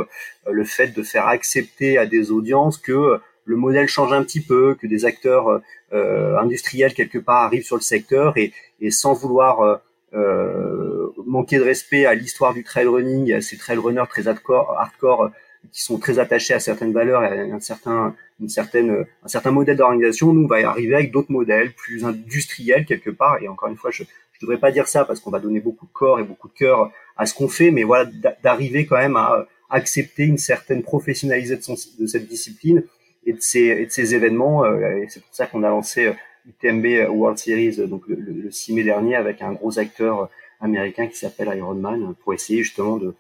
[0.50, 4.76] le fait de faire accepter à des audiences que le modèle change un petit peu,
[4.76, 5.62] que des acteurs
[5.94, 9.78] euh, industriels quelque part arrivent sur le secteur et, et sans vouloir euh,
[10.14, 14.78] euh, manquer de respect à l'histoire du trail running, à ces trail runners très hardcore,
[14.78, 15.32] hardcore
[15.72, 19.52] qui sont très attachés à certaines valeurs et à un certain, une certaine, un certain
[19.52, 23.42] modèle d'organisation, nous on va arriver avec d'autres modèles plus industriels quelque part.
[23.42, 24.08] Et encore une fois, je ne
[24.42, 26.92] devrais pas dire ça parce qu'on va donner beaucoup de corps et beaucoup de cœur
[27.18, 28.10] à ce qu'on fait, mais voilà,
[28.44, 32.84] d'arriver quand même à accepter une certaine professionnalisation de cette discipline
[33.28, 34.64] et de ces, de ces événements.
[34.64, 36.12] Euh, et c'est pour ça qu'on a lancé
[36.48, 40.30] UTMB euh, World Series euh, donc le, 6 mai dernier avec un gros acteur
[40.62, 43.14] américain qui s'appelle Ironman pour essayer justement de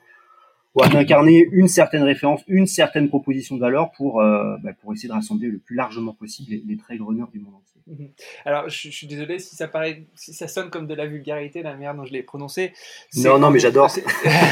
[0.91, 5.47] d'incarner une certaine référence, une certaine proposition de valeur pour, bah, pour essayer de rassembler
[5.47, 7.77] le plus largement possible les, les trail runners du monde entier.
[7.87, 8.09] Mhm.
[8.45, 11.73] Alors, je, suis désolé si ça paraît, si ça sonne comme de la vulgarité, la
[11.73, 12.73] manière dont je l'ai prononcé.
[13.15, 13.89] Non, non, mais j'adore.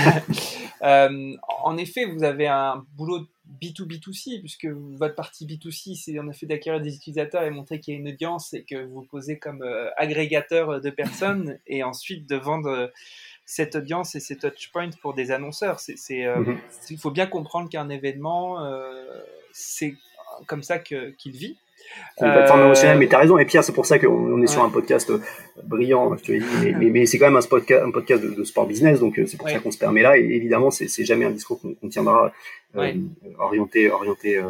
[0.82, 3.28] euh, en effet, vous avez un boulot
[3.62, 7.98] B2B2C, puisque votre partie B2C, c'est en effet d'acquérir des utilisateurs et montrer qu'il y
[7.98, 12.36] a une audience et que vous posez comme euh, agrégateur de personnes et ensuite de
[12.36, 12.88] vendre euh,
[13.46, 15.80] cette audience et ces touchpoints pour des annonceurs.
[15.80, 16.60] C'est, euh, mhm.
[16.90, 18.58] Il faut bien comprendre qu'un événement,
[19.52, 19.96] c'est
[20.48, 21.56] comme ça qu'il vit.
[22.22, 23.38] Une plateforme émotionnelle, mais tu as raison.
[23.38, 25.20] Et Pierre, c'est pour ça qu'on est sur un podcast euh,
[25.64, 26.46] brillant, je te dit,
[26.78, 29.38] mais, mais, c'est quand même un, podcast, un podcast de, sport business, donc euh, c'est
[29.38, 30.18] pour ça qu'on se permet là.
[30.18, 32.32] Et évidemment, c'est jamais un discours qu'on tiendra
[32.78, 32.94] euh,
[33.38, 34.42] orienté, orienté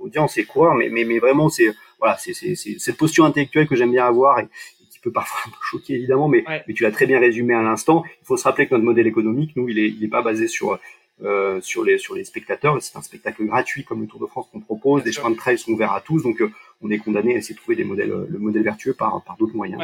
[0.00, 3.92] audience et coureur, mais, mais, mais vraiment, c'est voilà, c'est cette posture intellectuelle que j'aime
[3.92, 4.48] bien avoir et,
[4.90, 7.62] qui peut parfois un peu choquer évidemment, mais, mais tu l'as très bien résumé à
[7.62, 8.02] l'instant.
[8.22, 10.48] Il faut se rappeler que notre modèle économique, nous, il est, il est pas basé
[10.48, 10.78] sur
[11.24, 12.76] euh, sur les sur les spectateurs.
[12.80, 15.04] C'est un spectacle gratuit comme le Tour de France qu'on propose.
[15.04, 16.50] des chemins de trail sont ouverts à tous, donc euh,
[16.82, 19.80] on est condamné à essayer de trouver des modèles le modèle vertueux par d'autres moyens.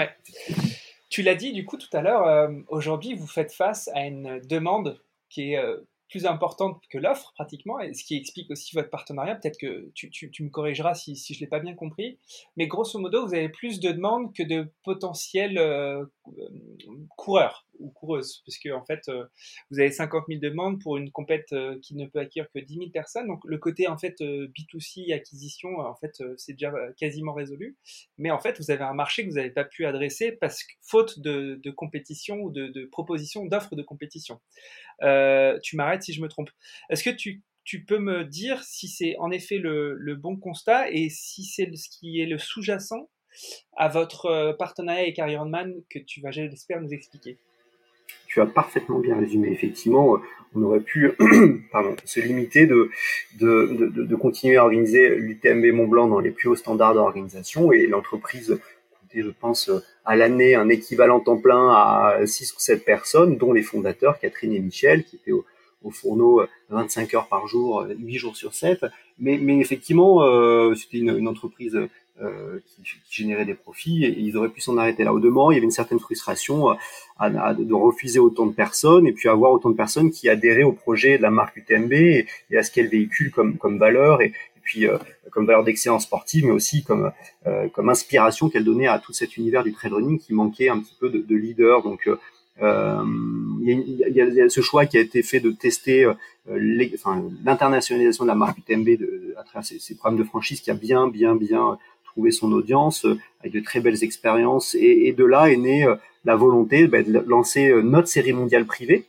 [1.08, 2.26] Tu l'as dit du coup tout à l'heure.
[2.26, 5.58] Euh, aujourd'hui, vous faites face à une demande qui est
[6.08, 9.34] plus importante que l'offre pratiquement, et ce qui explique aussi votre partenariat.
[9.34, 12.18] Peut-être que tu, me corrigeras si, je l'ai pas bien compris,
[12.56, 16.04] mais grosso modo, vous avez plus de demandes que de potentiels euh,
[17.16, 19.24] coureurs ou coureuses, parce que en fait, euh,
[19.70, 22.74] vous avez 50 000 demandes pour une compète euh, qui ne peut acquérir que 10
[22.74, 23.26] 000 personnes.
[23.26, 27.76] Donc le côté en fait B2C acquisition, en fait, c'est déjà quasiment résolu.
[28.16, 30.72] Mais en fait, vous avez un marché que vous n'avez pas pu adresser parce que
[30.82, 34.40] faute de, compétition ou de, de proposition d'offres de compétition.
[35.62, 36.50] tu m'arrêtes si je me trompe.
[36.90, 37.42] Est-ce que tu,
[37.86, 42.20] peux me dire si c'est en effet le, bon constat et si c'est ce qui
[42.20, 43.08] est le sous-jacent
[43.76, 47.38] à votre euh, partenariat avec Ironman que tu vas, j'espère, nous expliquer?
[48.26, 49.50] Tu as parfaitement bien résumé.
[49.50, 50.18] Effectivement,
[50.54, 51.10] on aurait pu
[51.72, 52.90] pardon, se limiter de,
[53.38, 57.86] de, de, continuer à organiser l'UTMB Mont Blanc dans les plus hauts standards d'organisation et
[57.86, 58.58] l'entreprise
[59.14, 59.70] je pense,
[60.04, 64.52] à l'année un équivalent temps plein à 6 ou 7 personnes, dont les fondateurs, Catherine
[64.52, 65.44] et Michel, qui étaient au,
[65.82, 68.84] au fourneau 25 heures par jour, 8 jours sur 7.
[69.18, 71.78] Mais, effectivement, euh, c'était une, entreprise
[72.20, 75.12] euh, qui, qui, générait des profits et, ils auraient pu s'en arrêter là.
[75.12, 76.78] Au demeurant, il y avait une certaine frustration à,
[77.18, 80.72] à, de refuser autant de personnes et puis avoir autant de personnes qui adhéraient au
[80.72, 82.26] projet de la marque UTMB et,
[82.56, 84.98] à ce qu'elle véhicule comme, comme valeur et, puis euh,
[85.30, 87.10] comme valeur d'excellence sportive, mais aussi comme
[87.46, 90.80] euh, comme inspiration qu'elle donnait à tout cet univers du trail running qui manquait un
[90.80, 91.82] petit peu de, de leader.
[91.82, 92.06] Donc
[92.60, 93.04] euh,
[93.62, 96.10] il y, y, a ce choix qui a été fait de tester
[96.46, 100.74] l'internationalisation de la marque UTMB de, à travers ces, ces, programmes de franchise qui a
[100.74, 101.78] bien, bien, bien
[102.12, 103.06] trouvé son audience
[103.40, 104.76] avec de très belles expériences.
[104.78, 105.86] Et, de là est née
[106.24, 109.06] la volonté ben, de lancer notre série mondiale privée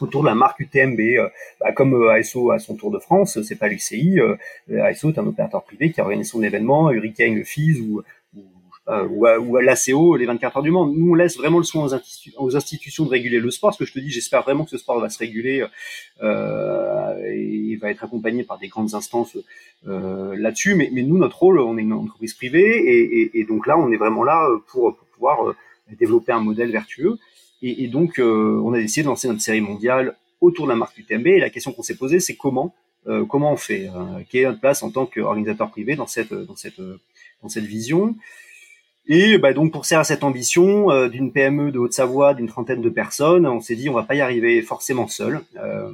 [0.00, 1.00] autour de la marque UTMB.
[1.00, 1.28] Euh,
[1.60, 4.20] bah, comme euh, ASO a son Tour de France, c'est pas l'UCI.
[4.20, 4.36] Euh,
[4.82, 8.02] ASO est un opérateur privé qui organise son événement, Hurricane, le ou
[8.88, 10.94] ou, à, ou à l'ACO, les 24 heures du monde.
[10.96, 11.88] Nous, on laisse vraiment le soin
[12.36, 13.74] aux, institutions de réguler le sport.
[13.74, 15.64] Ce que je te dis, j'espère vraiment que ce sport va se réguler
[16.22, 19.36] euh, et va être accompagné par des grandes instances
[19.88, 20.74] euh, là-dessus.
[20.76, 23.90] Mais, mais, nous, notre rôle, on est une entreprise privée et, et, donc là, on
[23.90, 25.54] est vraiment là pour, pour pouvoir
[25.98, 27.18] développer un modèle vertueux.
[27.62, 30.76] Et, et donc, euh, on a décidé de lancer notre série mondiale autour de la
[30.76, 31.26] marque UTMB.
[31.26, 32.74] Et la question qu'on s'est posée, c'est comment,
[33.06, 36.32] euh, comment on fait euh, Quelle est notre place en tant qu'organisateur privé dans cette,
[36.32, 36.80] dans cette,
[37.42, 38.14] dans cette vision?
[39.08, 42.90] Et bah, donc pour servir cette ambition euh, d'une PME de Haute-Savoie d'une trentaine de
[42.90, 45.40] personnes, on s'est dit on va pas y arriver forcément seul.
[45.56, 45.92] Euh,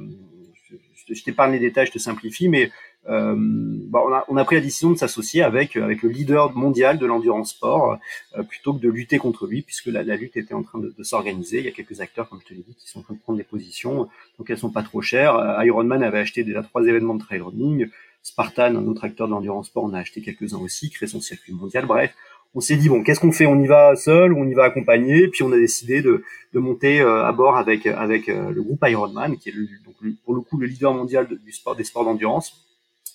[0.69, 2.71] je, je t'épargne les détails, je te simplifie, mais
[3.09, 6.55] euh, bah, on, a, on, a, pris la décision de s'associer avec avec le leader
[6.55, 7.99] mondial de l'endurance sport
[8.37, 11.59] euh, plutôt que de lutter contre lui puisque la, lutte était en train de, s'organiser.
[11.59, 13.19] Il y a quelques acteurs comme je te l'ai dit qui sont en train de
[13.19, 14.07] prendre des positions
[14.39, 15.35] donc elles sont pas trop chères.
[15.35, 17.87] Euh, Ironman avait acheté déjà trois événements de trail running.
[18.21, 21.19] Spartan un autre acteur de l'endurance sport on a acheté quelques uns aussi créé son
[21.19, 21.85] circuit mondial.
[21.85, 22.15] Bref
[22.55, 23.45] on s'est dit bon qu'est-ce qu'on fait?
[23.45, 25.27] On y va seul on y va accompagné?
[25.27, 29.37] Puis on a décidé de, de monter euh, à bord avec avec le groupe Ironman
[29.37, 32.63] qui est le, donc, pour le coup le leader mondial du sport des sports d'endurance.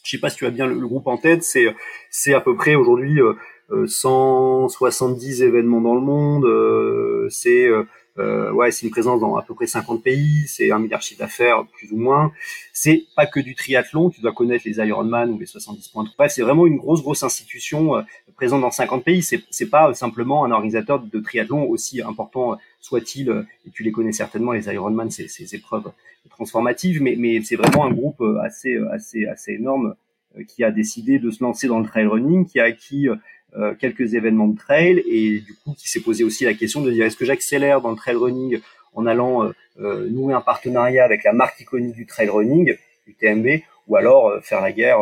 [0.05, 1.67] Je sais pas si tu as bien le, groupe en tête, c'est
[2.11, 3.21] c'est à peu près aujourd'hui
[3.87, 7.69] 170 euh, euh, événements dans le monde, euh, c'est
[8.19, 11.05] euh, ouais, c'est une présence dans à peu près 50 pays, c'est un milliard de
[11.05, 12.33] chiffre d'affaires plus ou moins.
[12.73, 16.05] C'est pas que du triathlon, tu dois connaître les Ironman ou les 70 points.
[16.17, 18.03] Bref, c'est vraiment une grosse grosse institution euh,
[18.37, 19.23] présente dans 50 pays.
[19.23, 24.53] C'est pas simplement un organisateur de triathlon aussi important soit-il, et tu les connais certainement
[24.53, 25.91] les Ironman, ces, ces épreuves
[26.31, 29.95] transformatives, mais mais c'est vraiment un groupe assez assez assez énorme
[30.37, 33.09] euh, qui a décidé de se lancer dans le trail running, qui a acquis
[33.57, 36.91] euh, quelques événemements de trail et du coup qui s'est posé aussi la question de
[36.91, 38.61] dire est-ce que j'accélère dans le trail running
[38.95, 43.63] en allant euh, euh nouer un partenariat avec la marque iconique du trail running, UTMB,
[43.87, 44.99] ou alors faire la guerre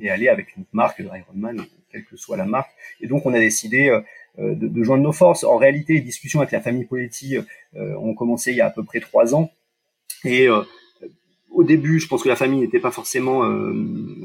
[0.00, 2.70] et aller avec une marque Ironman, quelle que soit la marque.
[3.02, 3.94] Et donc on a décidé
[4.38, 5.44] de, de, joindre nos forces.
[5.44, 7.36] En réalité, les discussions avec la famille Poletti
[7.74, 9.50] ont commencé il y a à peu près trois ans
[10.24, 10.48] et
[11.50, 13.74] au début, je pense que la famille n'était pas forcément euh,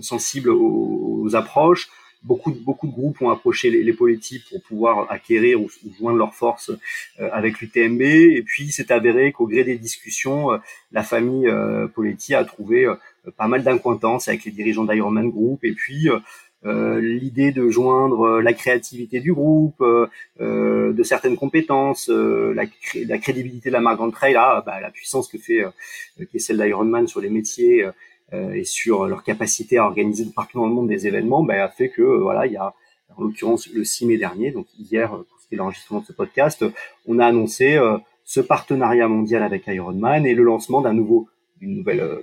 [0.01, 1.89] sensible aux, aux, approches.
[2.25, 5.93] Beaucoup de, beaucoup de groupes ont approché les, les Poletti pour pouvoir acquérir ou, ou
[5.97, 6.71] joindre leurs forces
[7.19, 8.01] euh, avec l'UTMB.
[8.01, 10.57] Et puis, c'est avéré qu'au gré des discussions, euh,
[10.91, 12.95] la famille euh, Poletti a trouvé euh,
[13.37, 15.63] pas mal d'incointances avec les dirigeants d'Ironman Group.
[15.63, 16.09] Et puis,
[16.65, 22.63] euh, l'idée de joindre euh, la créativité du groupe, euh, de certaines compétences, la,
[23.07, 25.63] la, crédibilité de la marque le trail, là, bah, la puissance que fait
[26.17, 27.85] qui est celle d'Ironman sur les métiers
[28.31, 31.89] et sur leur capacité à organiser partout dans le monde des événements, bah, a fait
[31.89, 32.73] que voilà, il y a
[33.15, 36.11] en l'occurrence le 6 mai dernier, donc hier pour ce qui est l'enregistrement de ce
[36.11, 36.65] podcast,
[37.05, 37.79] on a annoncé
[38.23, 42.19] ce partenariat mondial avec Ironman et le lancement d'un nouveau, d'une nouvelle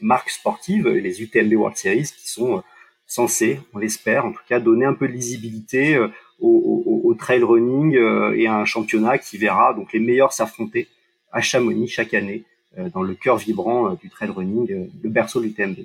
[0.00, 2.62] marque sportive, les UTMB World Series, qui sont
[3.06, 6.08] censé, on l'espère en tout cas, donner un peu de lisibilité euh,
[6.40, 10.32] au, au, au, trail running euh, et à un championnat qui verra donc les meilleurs
[10.32, 10.88] s'affronter
[11.32, 12.44] à Chamonix chaque année.
[12.44, 12.53] euh,
[12.92, 15.78] dans le cœur vibrant du trail running, le berceau du TMB.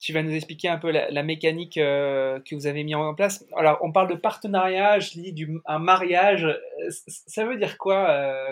[0.00, 3.44] Tu vas nous expliquer un peu la, mécanique que vous avez mis en place.
[3.56, 6.46] Alors, on parle de partenariat, je lis du, un mariage.
[6.90, 8.44] Ça veut dire quoi,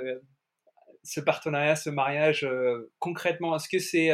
[1.05, 2.49] ce partenariat, ce mariage,
[2.99, 3.55] concrètement?
[3.55, 4.11] Est-ce que c'est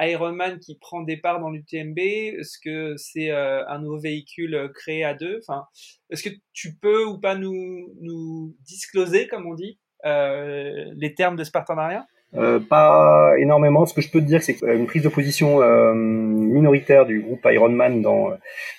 [0.00, 4.68] Ironman qui prend des parts dans l'UTMB Est-ce que c'est euh, un nouveau véhicule euh,
[4.68, 5.40] créé à deux?
[5.46, 5.66] Enfin,
[6.08, 11.44] Est-ce que tu peux ou pas nous, discloser, comme on dit, euh, les termes de
[11.44, 12.06] ce partenariat?
[12.36, 13.86] Euh, pas énormément.
[13.86, 17.44] Ce que je peux te dire, c'est une prise de position euh, minoritaire du groupe
[17.44, 18.30] Ironman dans,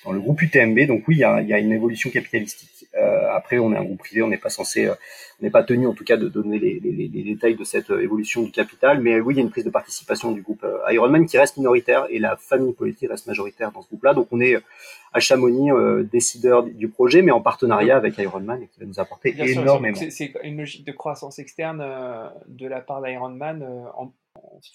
[0.05, 0.87] dans le groupe UTMB.
[0.87, 2.87] Donc oui, il y a, y a une évolution capitalistique.
[2.95, 5.85] Euh, après, on est un groupe privé, on n'est pas censé, on n'est pas tenu
[5.87, 9.01] en tout cas de donner les, les, les, détails de cette évolution du capital.
[9.01, 12.05] Mais oui, il y a une prise de participation du groupe Ironman qui reste minoritaire
[12.09, 14.13] et la famille politique reste majoritaire dans ce groupe-là.
[14.13, 14.57] Donc on est
[15.13, 15.71] à Chamonix,
[16.11, 19.97] décideur du projet, mais en partenariat avec Ironman et qui va nous apporter énormément.
[20.09, 21.79] C'est une logique de croissance externe
[22.47, 23.63] de la part d'Ironman
[23.95, 24.13] en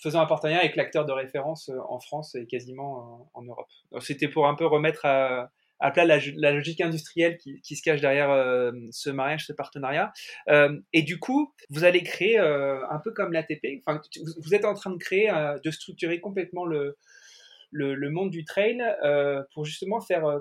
[0.01, 3.69] faisant un partenariat avec l'acteur de référence euh, en France et quasiment euh, en Europe.
[4.01, 5.51] C'était pour un peu remettre à,
[5.93, 10.13] plat la, logique industrielle qui, se cache derrière euh, ce mariage, ce partenariat.
[10.93, 13.83] et du coup, vous allez créer un peu comme l'ATP.
[13.87, 14.01] Enfin,
[14.39, 15.31] vous êtes en train de créer,
[15.63, 16.97] de structurer complètement le,
[17.71, 18.83] le, monde du trail
[19.55, 20.41] pour justement faire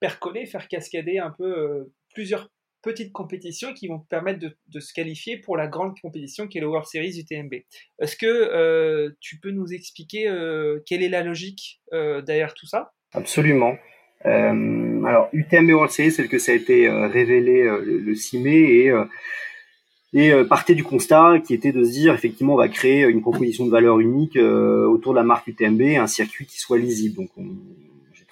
[0.00, 2.48] percoler, faire cascader un peu plusieurs
[2.86, 6.68] petites compétitions qui vont permettre de, se qualifier pour la grande compétition qui est le
[6.68, 7.52] World Series UTMB.
[8.00, 12.66] Est-ce que euh, tu peux nous expliquer euh, quelle est la logique euh, derrière tout
[12.66, 12.92] ça?
[13.12, 13.76] Absolument.
[14.24, 18.92] alors UTMB World Series, c'est que ça a été révélé le, 6 mai et
[20.18, 23.66] et partait du constat qui était de se dire effectivement on va créer une proposition
[23.66, 27.16] de valeur unique autour de la marque UTMB, un circuit qui soit lisible.
[27.16, 27.44] Donc on,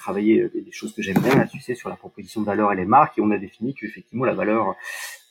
[0.04, 2.70] travailler euh, des, choses que j'aime bien là, tu sais, sur la proposition de valeur
[2.72, 4.74] et les marques, et on a défini qu'effectivement la valeur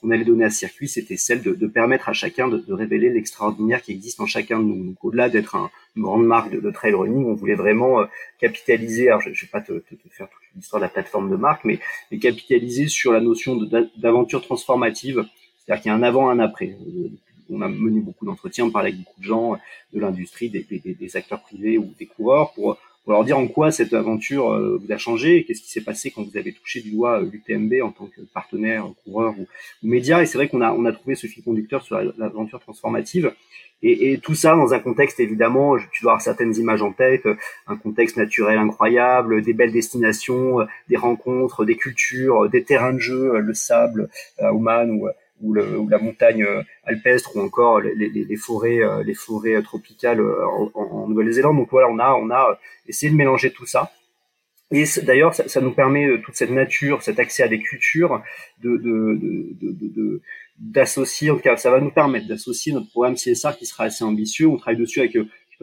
[0.02, 2.74] qu'on allait donner à ce circuit, c'était celle de, de, permettre à chacun de, de
[2.74, 4.84] révéler l'extraordinaire qui existe en chacun de nous.
[4.84, 8.06] Donc au-delà d'être un, une grande marque de, de, trail running, on voulait vraiment euh,
[8.40, 9.10] capitaliser.
[9.10, 11.36] Alors je, je vais pas te, te, te faire toute l'histoire de la plateforme de
[11.36, 11.80] marque, mais,
[12.12, 13.60] mais capitaliser sur la notion
[13.98, 15.24] d'aventure transformative,
[15.66, 16.76] c'est-à-dire qu'il y a un avant, un après.
[16.88, 17.10] Euh,
[17.50, 19.58] on a mené beaucoup d'entretiens, on parlait avec beaucoup de gens
[19.94, 23.94] de l'industrie, des, acteurs privés ou des coureurs pour pour leur dire en quoi cette
[23.94, 27.22] aventure euh, vous a changé, qu'est-ce qui s'est passé quand vous avez touché du doigt
[27.22, 29.46] euh, l'UTMB en tant que partenaire, coureur ou,
[29.84, 30.24] média.
[30.24, 33.34] Et c'est vrai qu'on a, on a trouvé ce fil conducteur sur l'aventure transformative.
[33.82, 37.28] Et, et, tout ça dans un contexte évidemment, tu dois avoir certaines images en tête,
[37.68, 43.38] un contexte naturel incroyable, des belles destinations, des rencontres, des cultures, des terrains de jeu,
[43.40, 44.08] le sable
[44.40, 45.10] à Oman ou
[45.44, 50.46] ou, la montagne euh, alpestre ou encore les, les, les forêts euh, forêts tropicales euh,
[50.74, 53.92] en, Nouvelle-Zélande donc voilà on a on a essayé de mélanger tout ça
[54.72, 58.24] et d'ailleurs ça, nous permet toute cette nature cet accès à des cultures
[58.64, 59.20] de, de,
[59.62, 60.22] de,
[60.58, 64.04] d'associer, en tout cas, ça va nous permettre d'associer notre programme CSR qui sera assez
[64.04, 64.48] ambitieux.
[64.48, 65.18] On travaille dessus avec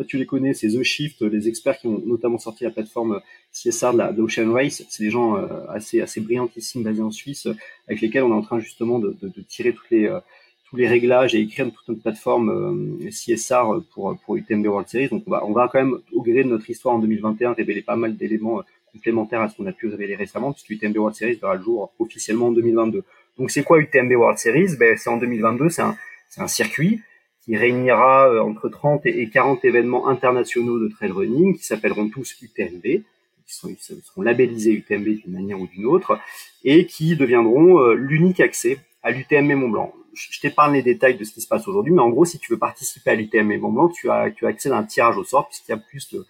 [0.07, 3.21] tu les connais, c'est The Shift, les experts qui ont notamment sorti la plateforme
[3.53, 4.85] CSR de la Ocean Race.
[4.89, 7.49] C'est des gens euh, assez assez brillantissimes basés en Suisse,
[7.89, 9.15] avec lesquels on est en train justement de,
[9.49, 10.21] tirer toutes les euh,
[10.69, 15.09] tous les réglages et écrire toute notre plateforme euh, CSR pour pour UTMB World Series.
[15.09, 18.17] Donc on va quand même au gré de notre histoire en 2021 révéler pas mal
[18.17, 21.63] d'éléments complémentaires à ce qu'on a pu révéler récemment, puisque UTMB World Series verra le
[21.63, 23.05] jour officiellement en 2022.
[23.39, 24.77] Donc c'est quoi UTMB World Series?
[24.79, 25.97] Ben c'est en 2022, c'est un
[26.29, 27.01] c'est un circuit
[27.43, 32.37] qui réunira euh, entre 30 et 40 événements internationaux de trail running qui s'appelleront tous
[32.43, 36.19] UTMB, qui seront labellisés UTMB d'une manière ou d'une autre,
[36.65, 39.95] et qui deviendront euh, l'unique accès à l'UTMB Mont Blanc.
[40.13, 42.53] Je t'épargne les détails de ce qui se passe aujourd'hui, mais en gros, si tu
[42.53, 45.25] veux participer à l'UTMB Mont Blanc, tu as, tu as accès à un tirage au
[45.25, 46.27] sort, puisqu'il y a plus de,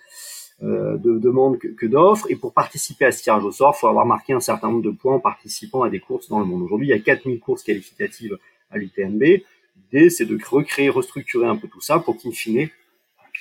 [0.63, 2.27] euh, de demandes que, que d'offres.
[2.31, 4.83] Et pour participer à ce tirage au sort, il faut avoir marqué un certain nombre
[4.83, 6.63] de points en participant à des courses dans le monde.
[6.63, 8.39] Aujourd'hui, il y a 4000 courses qualificatives
[8.71, 9.23] à l'UTMB
[9.93, 12.69] c'est de recréer, restructurer un peu tout ça pour qu'in fine,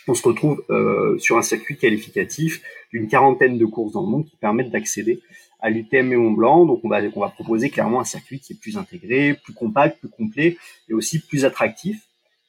[0.07, 4.25] on se retrouve euh, sur un circuit qualificatif d'une quarantaine de courses dans le monde
[4.25, 5.21] qui permettent d'accéder
[5.59, 6.65] à l'UTM Mont Blanc.
[6.65, 9.99] Donc on va, on va proposer clairement un circuit qui est plus intégré, plus compact,
[9.99, 10.57] plus complet
[10.89, 12.01] et aussi plus attractif.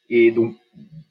[0.08, 0.56] Et donc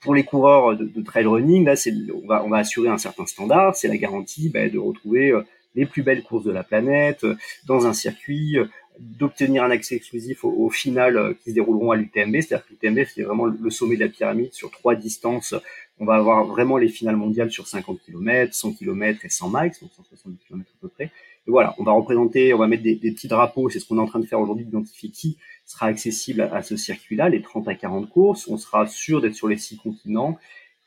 [0.02, 1.76] pour les coureurs de, trail running, là,
[2.24, 3.76] on va, on va assurer un certain standard.
[3.76, 5.42] C'est la garantie ben, de retrouver euh,
[5.76, 7.36] les plus belles courses de la planète euh,
[7.68, 8.58] dans un circuit
[9.00, 12.36] d'obtenir un accès exclusif au, au final euh, qui se dérouleront à l'UTMB.
[12.36, 15.56] C'est-à-dire que l'UTMB, c'est vraiment le sommet de la pyramide sur trois distances.
[16.00, 19.72] On va avoir vraiment les finales mondiales sur 50 km, 100 km et 100 miles,
[19.82, 21.06] donc 170 km à peu près.
[21.06, 23.98] Et voilà, on va représenter, on va mettre des, des petits drapeaux, c'est ce qu'on
[23.98, 27.68] est en train de faire aujourd'hui, d'identifier qui sera accessible à, ce circuit-là, les 30
[27.68, 28.48] à 40 courses.
[28.48, 30.38] On sera sûr d'être sur les six continents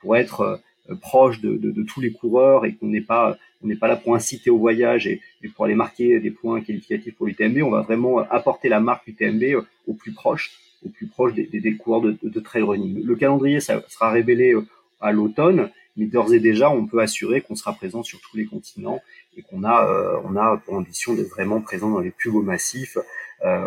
[0.01, 0.57] pour être euh,
[1.01, 4.51] proche de, tous les coureurs et qu'on n'est pas on n'est pas là pour inciter
[4.51, 5.21] au voyage et,
[5.55, 7.63] pour aller marquer des points qualificatifs pour l'UTMB.
[7.63, 10.51] On va vraiment apporter la marque UTMB euh, au plus proche,
[10.85, 13.05] au plus proche des, des, coureurs de, de, trail running.
[13.05, 14.67] Le calendrier sera révélé euh,
[15.01, 18.47] à l'automne, mais d'ores et déjà on peut assurer qu'on sera présent sur tous les
[18.47, 19.01] continents
[19.37, 22.97] et qu'on a on a pour ambition d'être vraiment présent dans les plus beaux massifs
[22.97, 23.03] euh,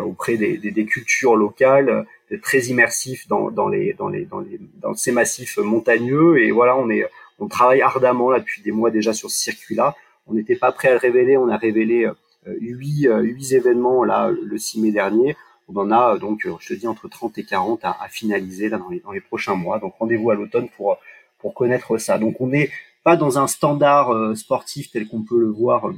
[0.04, 2.06] auprès des, des, des, cultures locales
[2.42, 6.42] très immersif dans, dans, les, dans, les, dans, les, dans ces massifs montagneux.
[6.42, 7.04] Et voilà, on, est,
[7.38, 9.94] on travaille ardemment là depuis des mois déjà sur ce circuit-là.
[10.26, 11.36] On n'était pas prêt à le révéler.
[11.36, 12.08] On a révélé
[12.48, 15.36] euh, huit, euh, huit événements là le 6 mai dernier.
[15.68, 18.68] On en a donc, euh, je te dis, entre 30 et 40 à, à finaliser
[18.68, 19.78] là dans les, dans les prochains mois.
[19.78, 20.98] Donc rendez-vous à l'automne pour,
[21.38, 22.18] pour connaître ça.
[22.18, 22.70] Donc on n'est
[23.04, 25.90] pas dans un standard sportif tel qu'on peut le voir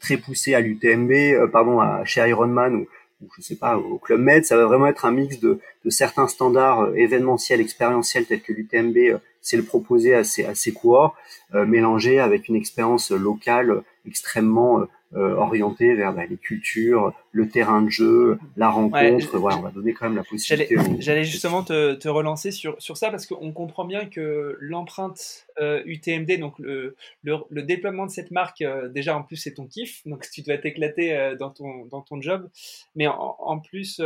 [0.00, 2.86] très poussé à l'UTMB, pardon, à, chez Ironman
[3.22, 5.90] ou je sais pas, au Club Med, ça va vraiment être un mix de, de
[5.90, 11.16] certains standards événementiels, expérientiels tels que l'UTMB c'est le proposer à ses, à ses coureurs,
[11.54, 14.86] mélangé avec une expérience locale extrêmement
[15.16, 19.38] euh, orienté vers bah, les cultures, le terrain de jeu, la rencontre.
[19.38, 20.76] voilà, on va donner quand même la possibilité.
[21.00, 25.82] J'allais justement te, te, relancer sur, sur ça parce qu'on comprend bien que l'empreinte euh,
[25.84, 29.66] UTMD, donc le, le, le, déploiement de cette marque, euh, déjà en plus c'est ton
[29.66, 32.48] kiff, donc tu dois t'éclater euh, dans, ton, dans ton job,
[32.94, 34.00] mais en, en plus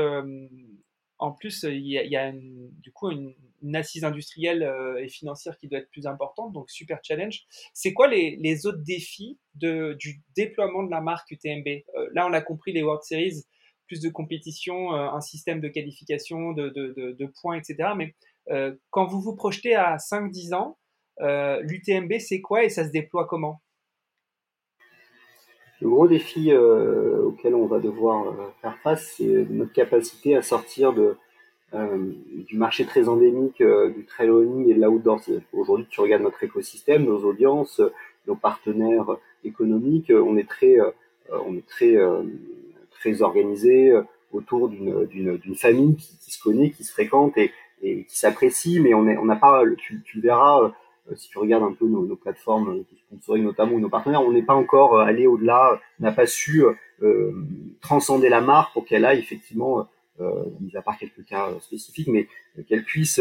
[1.25, 3.35] en plus, il y a, du coup une,
[3.75, 7.47] assise industrielle euh, et financière qui doit être plus importante, donc super challenge.
[7.73, 12.43] C'est quoi les, autres défis du déploiement de la marque UTMB euh, Là, on a
[12.43, 13.45] compris les World Series,
[13.87, 17.91] plus de compétition, euh, un système de qualification, de, points, etc.
[17.97, 18.15] Mais
[18.91, 20.79] quand vous vous projetez à 5-10 ans,
[21.63, 23.63] l'UTMB, c'est quoi et ça se déploie comment?
[25.85, 28.33] Le gros défi euh, auquel on va devoir euh,
[28.63, 30.95] faire face, c'est notre capacité à sortir
[31.75, 31.99] euh,
[32.49, 35.21] du marché très endémique du trail running et de l'outdoor.
[35.53, 37.83] Aujourd'hui, tu regardes notre écosystème, nos audiences,
[38.27, 40.79] nos partenaires économiques, on est très,
[41.31, 41.97] on est très,
[42.93, 43.93] très organisé
[44.33, 47.51] autour d'une famille qui, se connaît, qui se fréquente et,
[47.83, 50.69] qui s'apprécie, mais on n'a on pas, tu, tu verras, euh,
[51.15, 54.43] si tu regardes un peu nos, nos plateformes qui sponsorisent notamment nos partenaires, on n'est
[54.43, 56.65] pas encore euh, allé au-delà, n'a pas su
[57.03, 57.33] euh,
[57.81, 59.89] transcender la marque pour qu'elle aille effectivement,
[60.61, 62.29] mis à part quelques cas spécifiques, mais
[62.69, 63.21] qu'elle puisse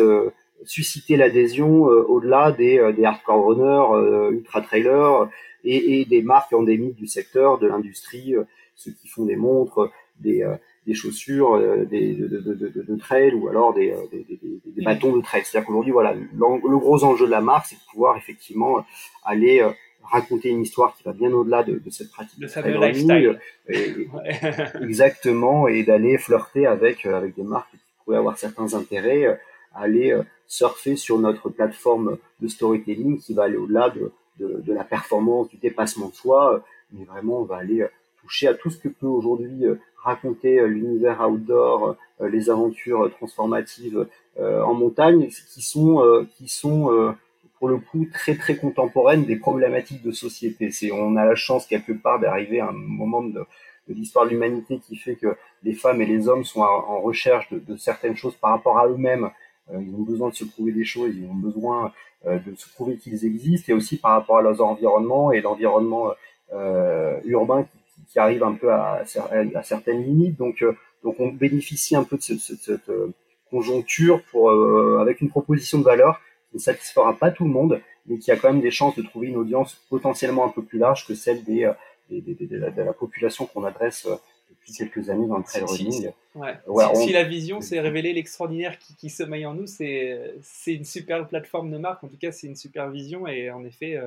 [0.63, 5.27] susciter l'adhésion au-delà des, des hardcore runners, ultra trailers
[5.63, 8.35] et, et, des marques endémiques du secteur, de l'industrie,
[8.75, 10.45] ceux qui font des montres, des,
[10.85, 14.61] des chaussures, euh, des, de, de, de, de, trail ou alors des, euh, des, des,
[14.65, 15.43] des bâtons de trail.
[15.45, 18.81] C'est-à-dire qu'aujourd'hui, voilà, le gros enjeu de la marque, c'est de pouvoir effectivement euh,
[19.23, 19.65] aller
[20.03, 22.37] raconter une histoire qui va bien au-delà de, de, cette pratique.
[22.39, 23.39] Le fameux lifestyle.
[24.81, 29.39] exactement, et d'aller flirter avec, avec des marques qui pourraient avoir certains intérêts,
[29.73, 34.83] aller surfer sur notre plateforme de storytelling qui va aller au-delà de, de, de, la
[34.83, 37.87] performance, du dépassement de soi, mais vraiment on va aller
[38.23, 39.65] toucher à tout ce que peut aujourd'hui
[40.03, 44.07] raconter euh, l'univers outdoor, euh, les aventures transformatives
[44.39, 47.15] euh, en montagne, qui sont qui sont
[47.59, 50.71] pour le coup très très contemporaines des problématiques de société.
[50.71, 53.45] C'est on a la chance quelque part d'arriver à un moment de,
[53.87, 57.77] l'histoire de l'humanité qui fait que les femmes et les hommes sont en recherche de,
[57.77, 59.29] certaines choses par rapport à eux-mêmes.
[59.71, 61.91] ils ont besoin de se prouver des choses, ils ont besoin
[62.25, 66.11] de se prouver qu'ils existent, et aussi par rapport à leurs environnements et l'environnement
[66.53, 67.65] euh, urbain
[68.07, 70.37] qui arrive un peu à, à, certaines limites.
[70.37, 73.13] Donc, euh, donc on bénéficie un peu de, cette euh,
[73.49, 77.81] conjoncture pour, euh, avec une proposition de valeur qui ne satisfera pas tout le monde,
[78.05, 80.79] mais qui a quand même des chances de trouver une audience potentiellement un peu plus
[80.79, 81.69] large que celle des,
[82.09, 84.07] des, des, de, la, population qu'on adresse
[84.49, 86.11] depuis quelques années dans le trail running.
[86.35, 86.55] Ouais.
[86.95, 90.35] si, la vision, c'est révéler l'extraordinaire qui, qui, sommeille en nous, c'est
[90.67, 92.03] une super plateforme de marque.
[92.03, 93.97] En tout cas, c'est une super vision et en effet,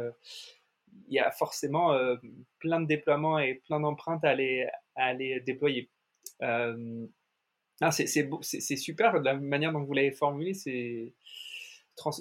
[1.09, 2.17] il y a forcément euh,
[2.59, 4.67] plein de déploiements et plein d'empreintes à aller,
[4.97, 5.91] à déployer.
[6.43, 7.07] Euh,
[7.91, 11.13] c'est super, la manière dont vous l'avez formulé, c'est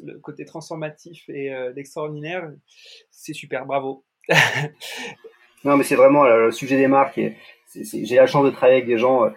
[0.03, 1.73] le côté transformatif et euh,
[3.11, 4.05] c'est super, bravo.
[5.63, 7.19] non, mais c'est vraiment le sujet des marques.
[7.73, 9.31] J'ai la chance de travailler avec des gens,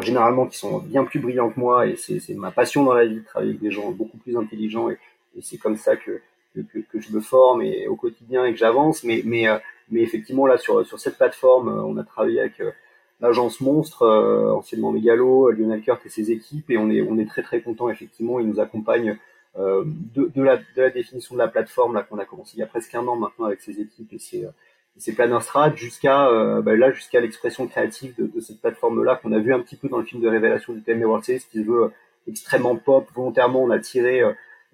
[0.00, 3.16] généralement, qui sont bien plus brillants que moi, et c'est ma passion dans la vie
[3.16, 4.98] de travailler avec des gens beaucoup plus intelligents, et
[5.40, 6.20] c'est comme ça que,
[6.54, 9.04] que, que, je me forme et au quotidien et que j'avance.
[9.04, 9.58] Mais, mais, euh,
[9.90, 12.70] mais effectivement, là, sur, sur cette plateforme, euh, on a travaillé avec euh,
[13.20, 14.06] l'agence Monstre,
[14.56, 17.90] anciennement Megalo, Lionel Kurt et ses équipes, et on est, on est très très content,
[17.90, 18.40] effectivement.
[18.40, 19.18] Ils nous accompagnent
[19.56, 22.62] de, de, la, de la définition de la plateforme là qu'on a commencé il y
[22.62, 24.46] a presque un an maintenant avec ses équipes et ses,
[24.96, 29.16] ses planners strat jusqu'à euh, bah, là jusqu'à l'expression créative de, de cette plateforme là
[29.16, 31.44] qu'on a vu un petit peu dans le film de révélation du TMA World Series
[31.50, 31.90] qui se veut
[32.28, 34.22] extrêmement pop volontairement on a tiré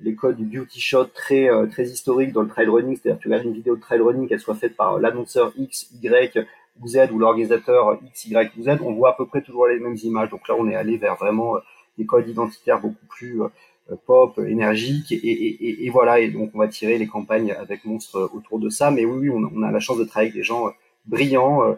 [0.01, 3.29] les codes du beauty shot très euh, très historique dans le trail running, c'est-à-dire tu
[3.29, 6.47] regardes une vidéo de trail running, qu'elle soit faite par l'annonceur X, Y
[6.81, 9.79] ou Z ou l'organisateur X, Y ou Z, on voit à peu près toujours les
[9.79, 10.31] mêmes images.
[10.31, 11.61] Donc là, on est allé vers vraiment euh,
[11.97, 13.49] des codes identitaires beaucoup plus euh,
[14.07, 16.21] pop, énergiques et, voilà.
[16.21, 18.91] Et donc on va tirer les campagnes avec Monstre autour de ça.
[18.91, 20.71] Mais oui, on, a la chance de travailler avec des gens
[21.07, 21.77] brillants,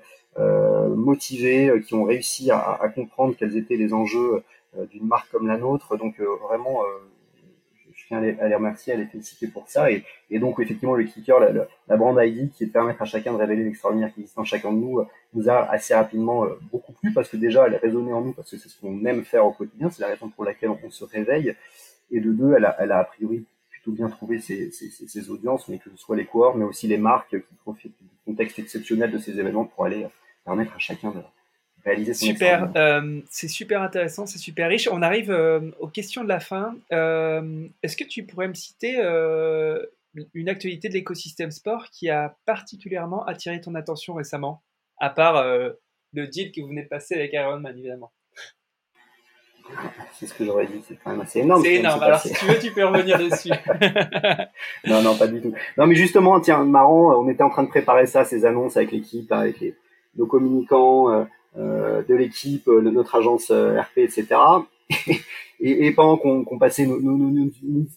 [0.97, 4.43] motivés, qui ont réussi à, à, comprendre quels étaient les enjeux
[4.91, 5.99] d'une marque comme la nôtre.
[5.99, 6.81] Donc vraiment
[8.09, 9.91] tiens à les, remercier, à les féliciter pour ça.
[9.91, 10.03] Et,
[10.39, 13.39] donc, effectivement, le kicker, la, la, brand ID, qui est de permettre à chacun de
[13.39, 16.93] révéler l'extraordinaire qui existe en chacun de nous, euh, nous a assez rapidement euh, beaucoup
[16.93, 19.25] plu parce que déjà, elle a résonné en nous parce que c'est ce qu'on aime
[19.25, 21.55] faire au quotidien, c'est la raison pour laquelle on, se réveille.
[22.11, 25.97] Et de deux, elle a, a priori plutôt bien trouvé ses, audiences, mais que ce
[25.97, 29.67] soit les coureurs, mais aussi les marques qui profitent du contexte exceptionnel de ces événements
[29.67, 30.07] pour aller
[30.45, 31.21] permettre à chacun de,
[31.85, 34.89] réaliser son Super, euh, c'est super intéressant, c'est super riche.
[34.91, 36.77] On arrive euh, aux questions de la fin.
[36.93, 38.97] Euh, est-ce que tu pourrais me citer
[40.35, 44.63] une actualité de l'écosystème sport qui a particulièrement attiré ton attention récemment,
[44.99, 45.45] à part
[46.13, 48.13] le deal que vous venez de passer avec Ironman, évidemment
[50.15, 51.63] c'est ce que j'aurais dit, c'est quand même assez énorme.
[51.63, 53.51] C'est énorme, alors si tu veux, tu peux revenir dessus.
[54.87, 55.53] non, non, pas du tout.
[55.77, 58.93] Non, mais justement, tiens, marrant, on était en train de préparer ça, ces annonces avec
[58.93, 59.77] l'équipe, avec les,
[60.17, 61.25] nos communicants euh
[61.57, 64.27] de l'équipe, euh, de notre agence euh, RP, etc.
[65.61, 67.51] et, et pendant qu'on passait nos, nos, nos,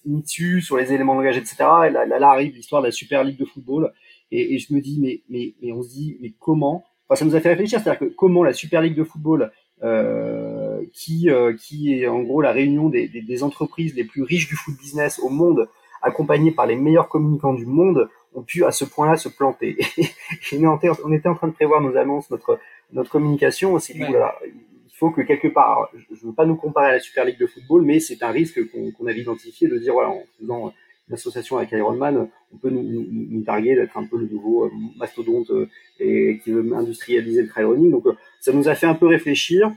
[0.06, 3.24] nos, dessus sur les éléments de langage, etc., là, là, arrive l'histoire de la Super
[3.24, 3.94] Ligue de football.
[4.32, 6.86] Et, et, je me dis, mais, mais, on se dit, mais comment?
[7.08, 9.52] Enfin, ça nous a fait réfléchir, c'est-à-dire que comment la Super Ligue de football
[9.84, 14.48] euh, qui, euh, qui est en gros la réunion des, des, entreprises les plus riches
[14.48, 15.68] du foot business au monde,
[16.04, 19.78] accompagnées par les meilleurs communicants du monde, ont pu à ce point-là se planter.
[20.52, 22.60] Et on était en train de prévoir nos annonces, notre,
[22.94, 23.74] notre communication.
[23.74, 26.88] On s'est dit, voilà, il faut que quelque part, je ne veux pas nous comparer
[26.88, 29.78] à la Super League de football, mais c'est un risque qu'on qu avait identifié de
[29.78, 30.74] dire, voilà, en faisant
[31.08, 34.66] une association avec Ironman, on peut nous, nous, nous targuer d'être un peu le nouveau
[34.66, 35.52] euh, mastodonte
[36.00, 37.92] et qui veut industrialiser le trail running.
[37.92, 38.06] Donc,
[38.40, 39.74] ça nous a fait un peu réfléchir.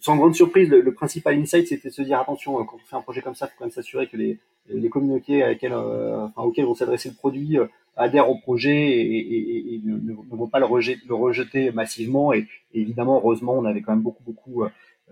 [0.00, 3.02] Sans grande surprise, le, principal insight, c'était de se dire attention, quand on fait un
[3.02, 4.38] projet comme ça, il faut quand même s'assurer que les,
[4.68, 8.76] les communautés à laquelle, euh, enfin, auxquelles vont s'adresser le produit euh, adhèrent au projet
[8.76, 12.32] et, et, et ne, ne, vont pas le rejeter, le rejeter massivement.
[12.32, 14.68] Et, évidemment, heureusement, on avait quand même beaucoup, beaucoup euh,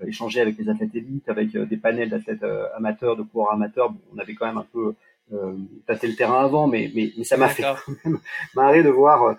[0.06, 2.44] échangé avec les athlètes élites, avec des panels d'athlètes
[2.76, 3.90] amateurs, de coureurs amateurs.
[3.90, 4.94] Bon, on avait quand même un peu
[5.32, 7.64] euh, tâté le terrain avant, mais, mais, mais ça m'a fait
[8.54, 9.36] marrer de voir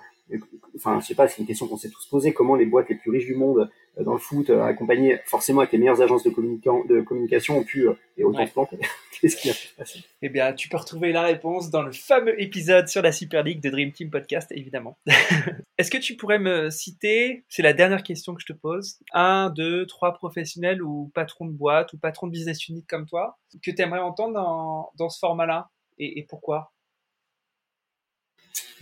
[0.75, 2.95] enfin, je sais pas, c'est une question qu'on s'est tous posée, comment les boîtes les
[2.95, 6.23] plus riches du monde euh, dans le foot, euh, accompagnées forcément avec les meilleures agences
[6.23, 8.79] de, de communication, ont pu, euh, et autant se planter.
[9.21, 9.99] Qu'est-ce qui a passer?
[10.21, 13.61] Eh bien, tu peux retrouver la réponse dans le fameux épisode sur la Super League
[13.61, 14.97] de Dream Team Podcast, évidemment.
[15.77, 19.49] Est-ce que tu pourrais me citer, c'est la dernière question que je te pose, un,
[19.49, 23.71] deux, trois professionnels ou patrons de boîte ou patrons de business unit comme toi, que
[23.71, 25.69] tu aimerais entendre dans, dans ce format-là?
[25.97, 26.71] Et, et pourquoi?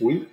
[0.00, 0.28] Oui,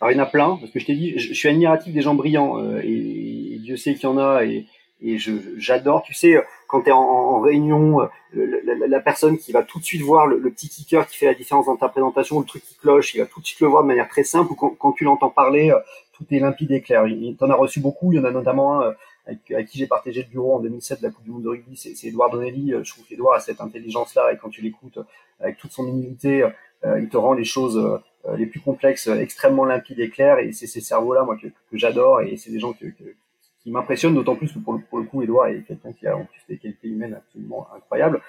[0.00, 1.92] alors il y en a plein, parce que je t'ai dit, je, je, suis admiratif
[1.92, 4.66] des gens brillants, euh, et, et, Dieu sait qu'il y en a, et,
[5.02, 5.18] et
[5.56, 6.36] j'adore, tu sais,
[6.66, 10.02] quand tu es en, en réunion, le, la, la, personne qui va tout de suite
[10.02, 12.76] voir le, le, petit kicker qui fait la différence dans ta présentation, le truc qui
[12.76, 14.92] cloche, il va tout de suite le voir de manière très simple, ou quand, quand
[14.92, 15.78] tu l'entends parler, euh,
[16.12, 17.04] tout est limpide et clair.
[17.06, 18.92] Tu en as reçu beaucoup, il y en a notamment un euh,
[19.26, 21.48] avec, avec, qui j'ai partagé le bureau en 2007 de la Coupe du Monde de
[21.48, 22.72] rugby, c'est Edouard Donnelly.
[22.82, 24.98] Je trouve qu'Edouard a cette intelligence-là, et quand tu l'écoutes
[25.40, 26.44] avec toute son humilité,
[26.84, 30.38] il te rend les choses euh, les plus complexes, euh, extrêmement limpides et clairs.
[30.40, 32.20] Et c'est ces cerveaux-là, moi, que, j'adore.
[32.20, 35.92] Et c'est des gens qui m'impressionnent, d'autant plus que pour le, coup, Edouard est quelqu'un
[35.92, 38.20] qui a en plus des qualités humaines absolument incroyables.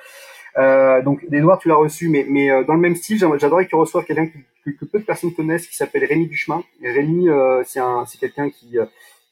[0.58, 3.70] Euh, donc, Edouard, tu l'as reçu, mais, mais euh, dans le même style, j'adorerais que
[3.70, 6.64] tu reçoives quelqu'un que, peu de personnes connaissent, qui s'appelle Rémi Duchemin.
[6.82, 8.78] Rémi, euh, c'est quelqu'un qui,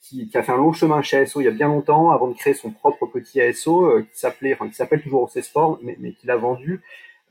[0.02, 2.28] qui, qui, a fait un long chemin chez ASO il y a bien longtemps, avant
[2.28, 5.96] de créer son propre petit ASO, qui s'appelait, enfin, qui s'appelle toujours OC Sport, mais,
[6.00, 6.78] mais qu'il a vendu euh,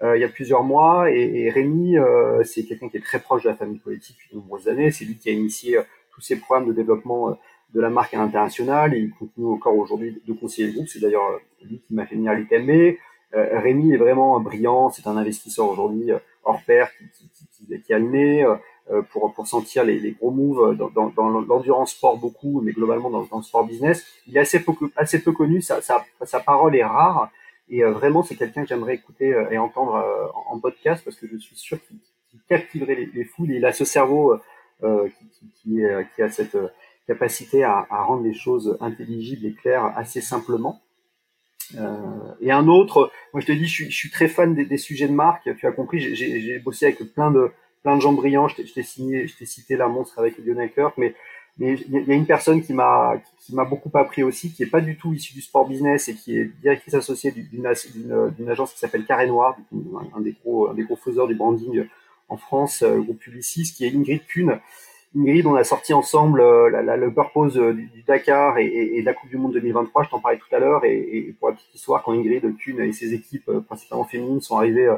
[0.03, 1.11] il y a plusieurs mois.
[1.11, 4.36] Et, et Rémi, euh, c'est quelqu'un qui est très proche de la famille politique depuis
[4.36, 4.90] de nombreuses années.
[4.90, 5.82] C'est lui qui a initié euh,
[6.12, 7.36] tous ces programmes de développement
[7.74, 10.88] de la marque à l'international il continue encore aujourd'hui de conseiller le groupe.
[10.88, 12.96] C'est d'ailleurs lui qui m'a fait venir à l'UTMB.
[13.34, 16.11] Euh, Rémi est vraiment brillant, c'est un investisseur aujourd'hui
[16.44, 18.59] hors pair qui, qui, qui, qui a le
[18.90, 22.72] euh, pour, pour sentir les, les gros moves dans, dans, dans l'endurance sport beaucoup, mais
[22.72, 24.07] globalement dans, dans, le sport business.
[24.26, 27.30] Il est assez peu, assez peu connu, sa, sa, sa parole est rare,
[27.71, 31.16] et euh, vraiment, c'est quelqu'un que j'aimerais écouter euh, et entendre euh, en, podcast parce
[31.16, 31.99] que je suis sûr qu'il
[32.49, 33.51] captiverait les, les, foules.
[33.51, 34.39] Il a ce cerveau
[34.81, 35.81] qui, qui,
[36.14, 36.57] qui, a cette
[37.07, 40.81] capacité à, à, rendre les choses intelligibles et claires assez simplement.
[41.77, 44.64] Euh, et un autre, moi je te dis, je suis, je suis très fan des,
[44.64, 45.55] des, sujets de marque.
[45.57, 47.51] Tu as compris, j'ai bossé avec plein de
[47.83, 48.49] plein de gens brillants.
[48.49, 51.14] Je t'ai signé, je t'ai cité la monstre avec Lionel Kirk, mais
[51.59, 54.71] mais il y a une personne qui m'a qui m'a beaucoup appris aussi, qui est
[54.71, 58.79] pas du tout issue du sport business et qui est directrice associée d'une agence qui
[58.79, 59.57] s'appelle Carré Noir,
[60.17, 61.87] un des gros un des gros faiseurs du branding
[62.29, 64.61] en France, euh, groupe Publicis, qui est Ingrid Kuhn.
[65.17, 69.01] Ingrid, on a sorti ensemble euh, la, la, le purpose du, du Dakar et, et,
[69.01, 70.05] de la Coupe du Monde 2023.
[70.05, 70.85] Je t'en parlais tout à l'heure.
[70.85, 74.43] Et, et, pour la petite histoire, quand Ingrid Kuhn et ses équipes, euh, principalement féminines,
[74.43, 74.95] sont arrivées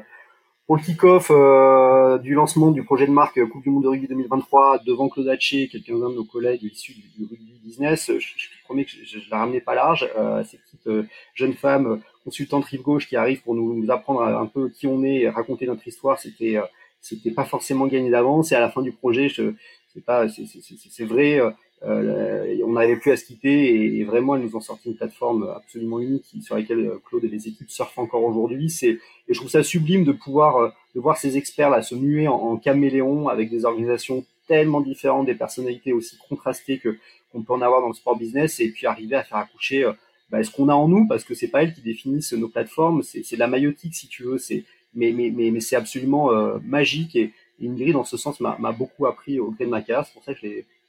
[0.70, 4.06] pour le kick-off euh, du lancement du projet de marque Coupe du Monde de rugby
[4.06, 8.48] 2023 devant Claude Haché, quelqu'un de nos collègues issus du, du rugby business, je, je,
[8.66, 10.08] promets que je, je, la ramenais pas large.
[10.16, 11.02] Euh, ces petites euh,
[11.34, 14.86] jeunes femmes euh, consultantes rive gauche qui arrivent pour nous, nous, apprendre un peu qui
[14.86, 16.62] on est, et raconter notre histoire, c'était euh,
[17.00, 18.52] c'était pas forcément gagné d'avance.
[18.52, 21.40] Et à la fin du projet, c'est pas c'est vrai
[21.82, 25.48] euh, on n'avait plus à se quitter et, vraiment elles nous ont sorti une plateforme
[25.56, 28.68] absolument unique sur laquelle euh, Claude et les équipes surfent encore aujourd'hui.
[28.68, 29.00] C'est et
[29.34, 32.56] je trouve ça sublime de pouvoir euh, de voir ces experts là se muer en,
[32.58, 36.98] caméléon avec des organisations tellement différentes, des personnalités aussi contrastées que
[37.32, 39.88] qu'on peut en avoir dans le sport business, et puis arriver à faire accoucher
[40.30, 43.04] bah, ce qu'on a en nous, parce que c'est pas elles qui définissent nos plateformes,
[43.04, 44.64] c'est de la maïotique si tu veux, c'est
[44.94, 46.32] mais, mais, mais, mais c'est absolument
[46.64, 50.06] magique et, Ingrid, dans ce sens, m'a beaucoup appris au gré de ma carrière.
[50.06, 50.40] C'est pour ça que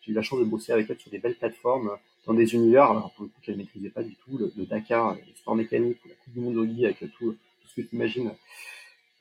[0.01, 1.91] j'ai eu la chance de bosser avec elle sur des belles plateformes,
[2.25, 5.15] dans des univers, alors pour le coup, qu'elle ne maîtrisait pas du tout, le, Dakar,
[5.15, 8.31] le sport mécanique, la Coupe du Monde au avec tout, tout ce que tu imagines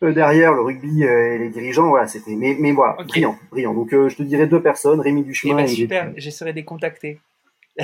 [0.03, 2.35] euh, derrière, le rugby euh, et les dirigeants, voilà, c'était.
[2.35, 3.74] Mais, mais voilà, brillant, brillant.
[3.74, 5.74] Donc, euh, je te dirais deux personnes, Rémi Duchemin eh ben, et.
[5.74, 7.18] super, j'essaierai de les contacter.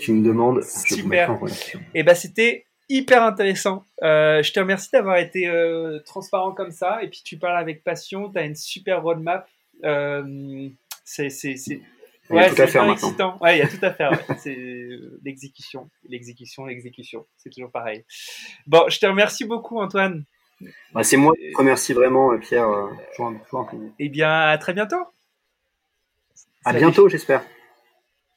[0.00, 0.62] tu me demandes.
[0.62, 1.38] Super.
[1.42, 3.84] Et eh ben, c'était hyper intéressant.
[4.02, 7.02] Euh, je te remercie d'avoir été euh, transparent comme ça.
[7.02, 8.30] Et puis tu parles avec passion.
[8.30, 9.48] Tu as une super roadmap.
[9.84, 10.68] Euh,
[11.04, 11.80] c'est c'est c'est
[12.30, 13.38] ouais, c'est excitant.
[13.40, 14.18] Ouais, il y a tout à faire.
[14.38, 14.56] c'est
[15.22, 17.26] l'exécution, l'exécution, l'exécution.
[17.36, 18.04] C'est toujours pareil.
[18.66, 20.24] Bon, je te remercie beaucoup, Antoine.
[20.92, 22.68] Bah, c'est moi qui te remercie vraiment, Pierre.
[23.98, 25.04] Eh bien, à très bientôt.
[26.64, 27.44] À bientôt, j'espère.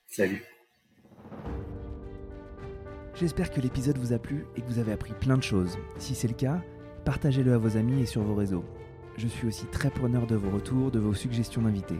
[0.09, 0.43] Salut.
[3.15, 5.77] J'espère que l'épisode vous a plu et que vous avez appris plein de choses.
[5.97, 6.61] Si c'est le cas,
[7.05, 8.65] partagez-le à vos amis et sur vos réseaux.
[9.15, 11.99] Je suis aussi très preneur de vos retours, de vos suggestions d'invités.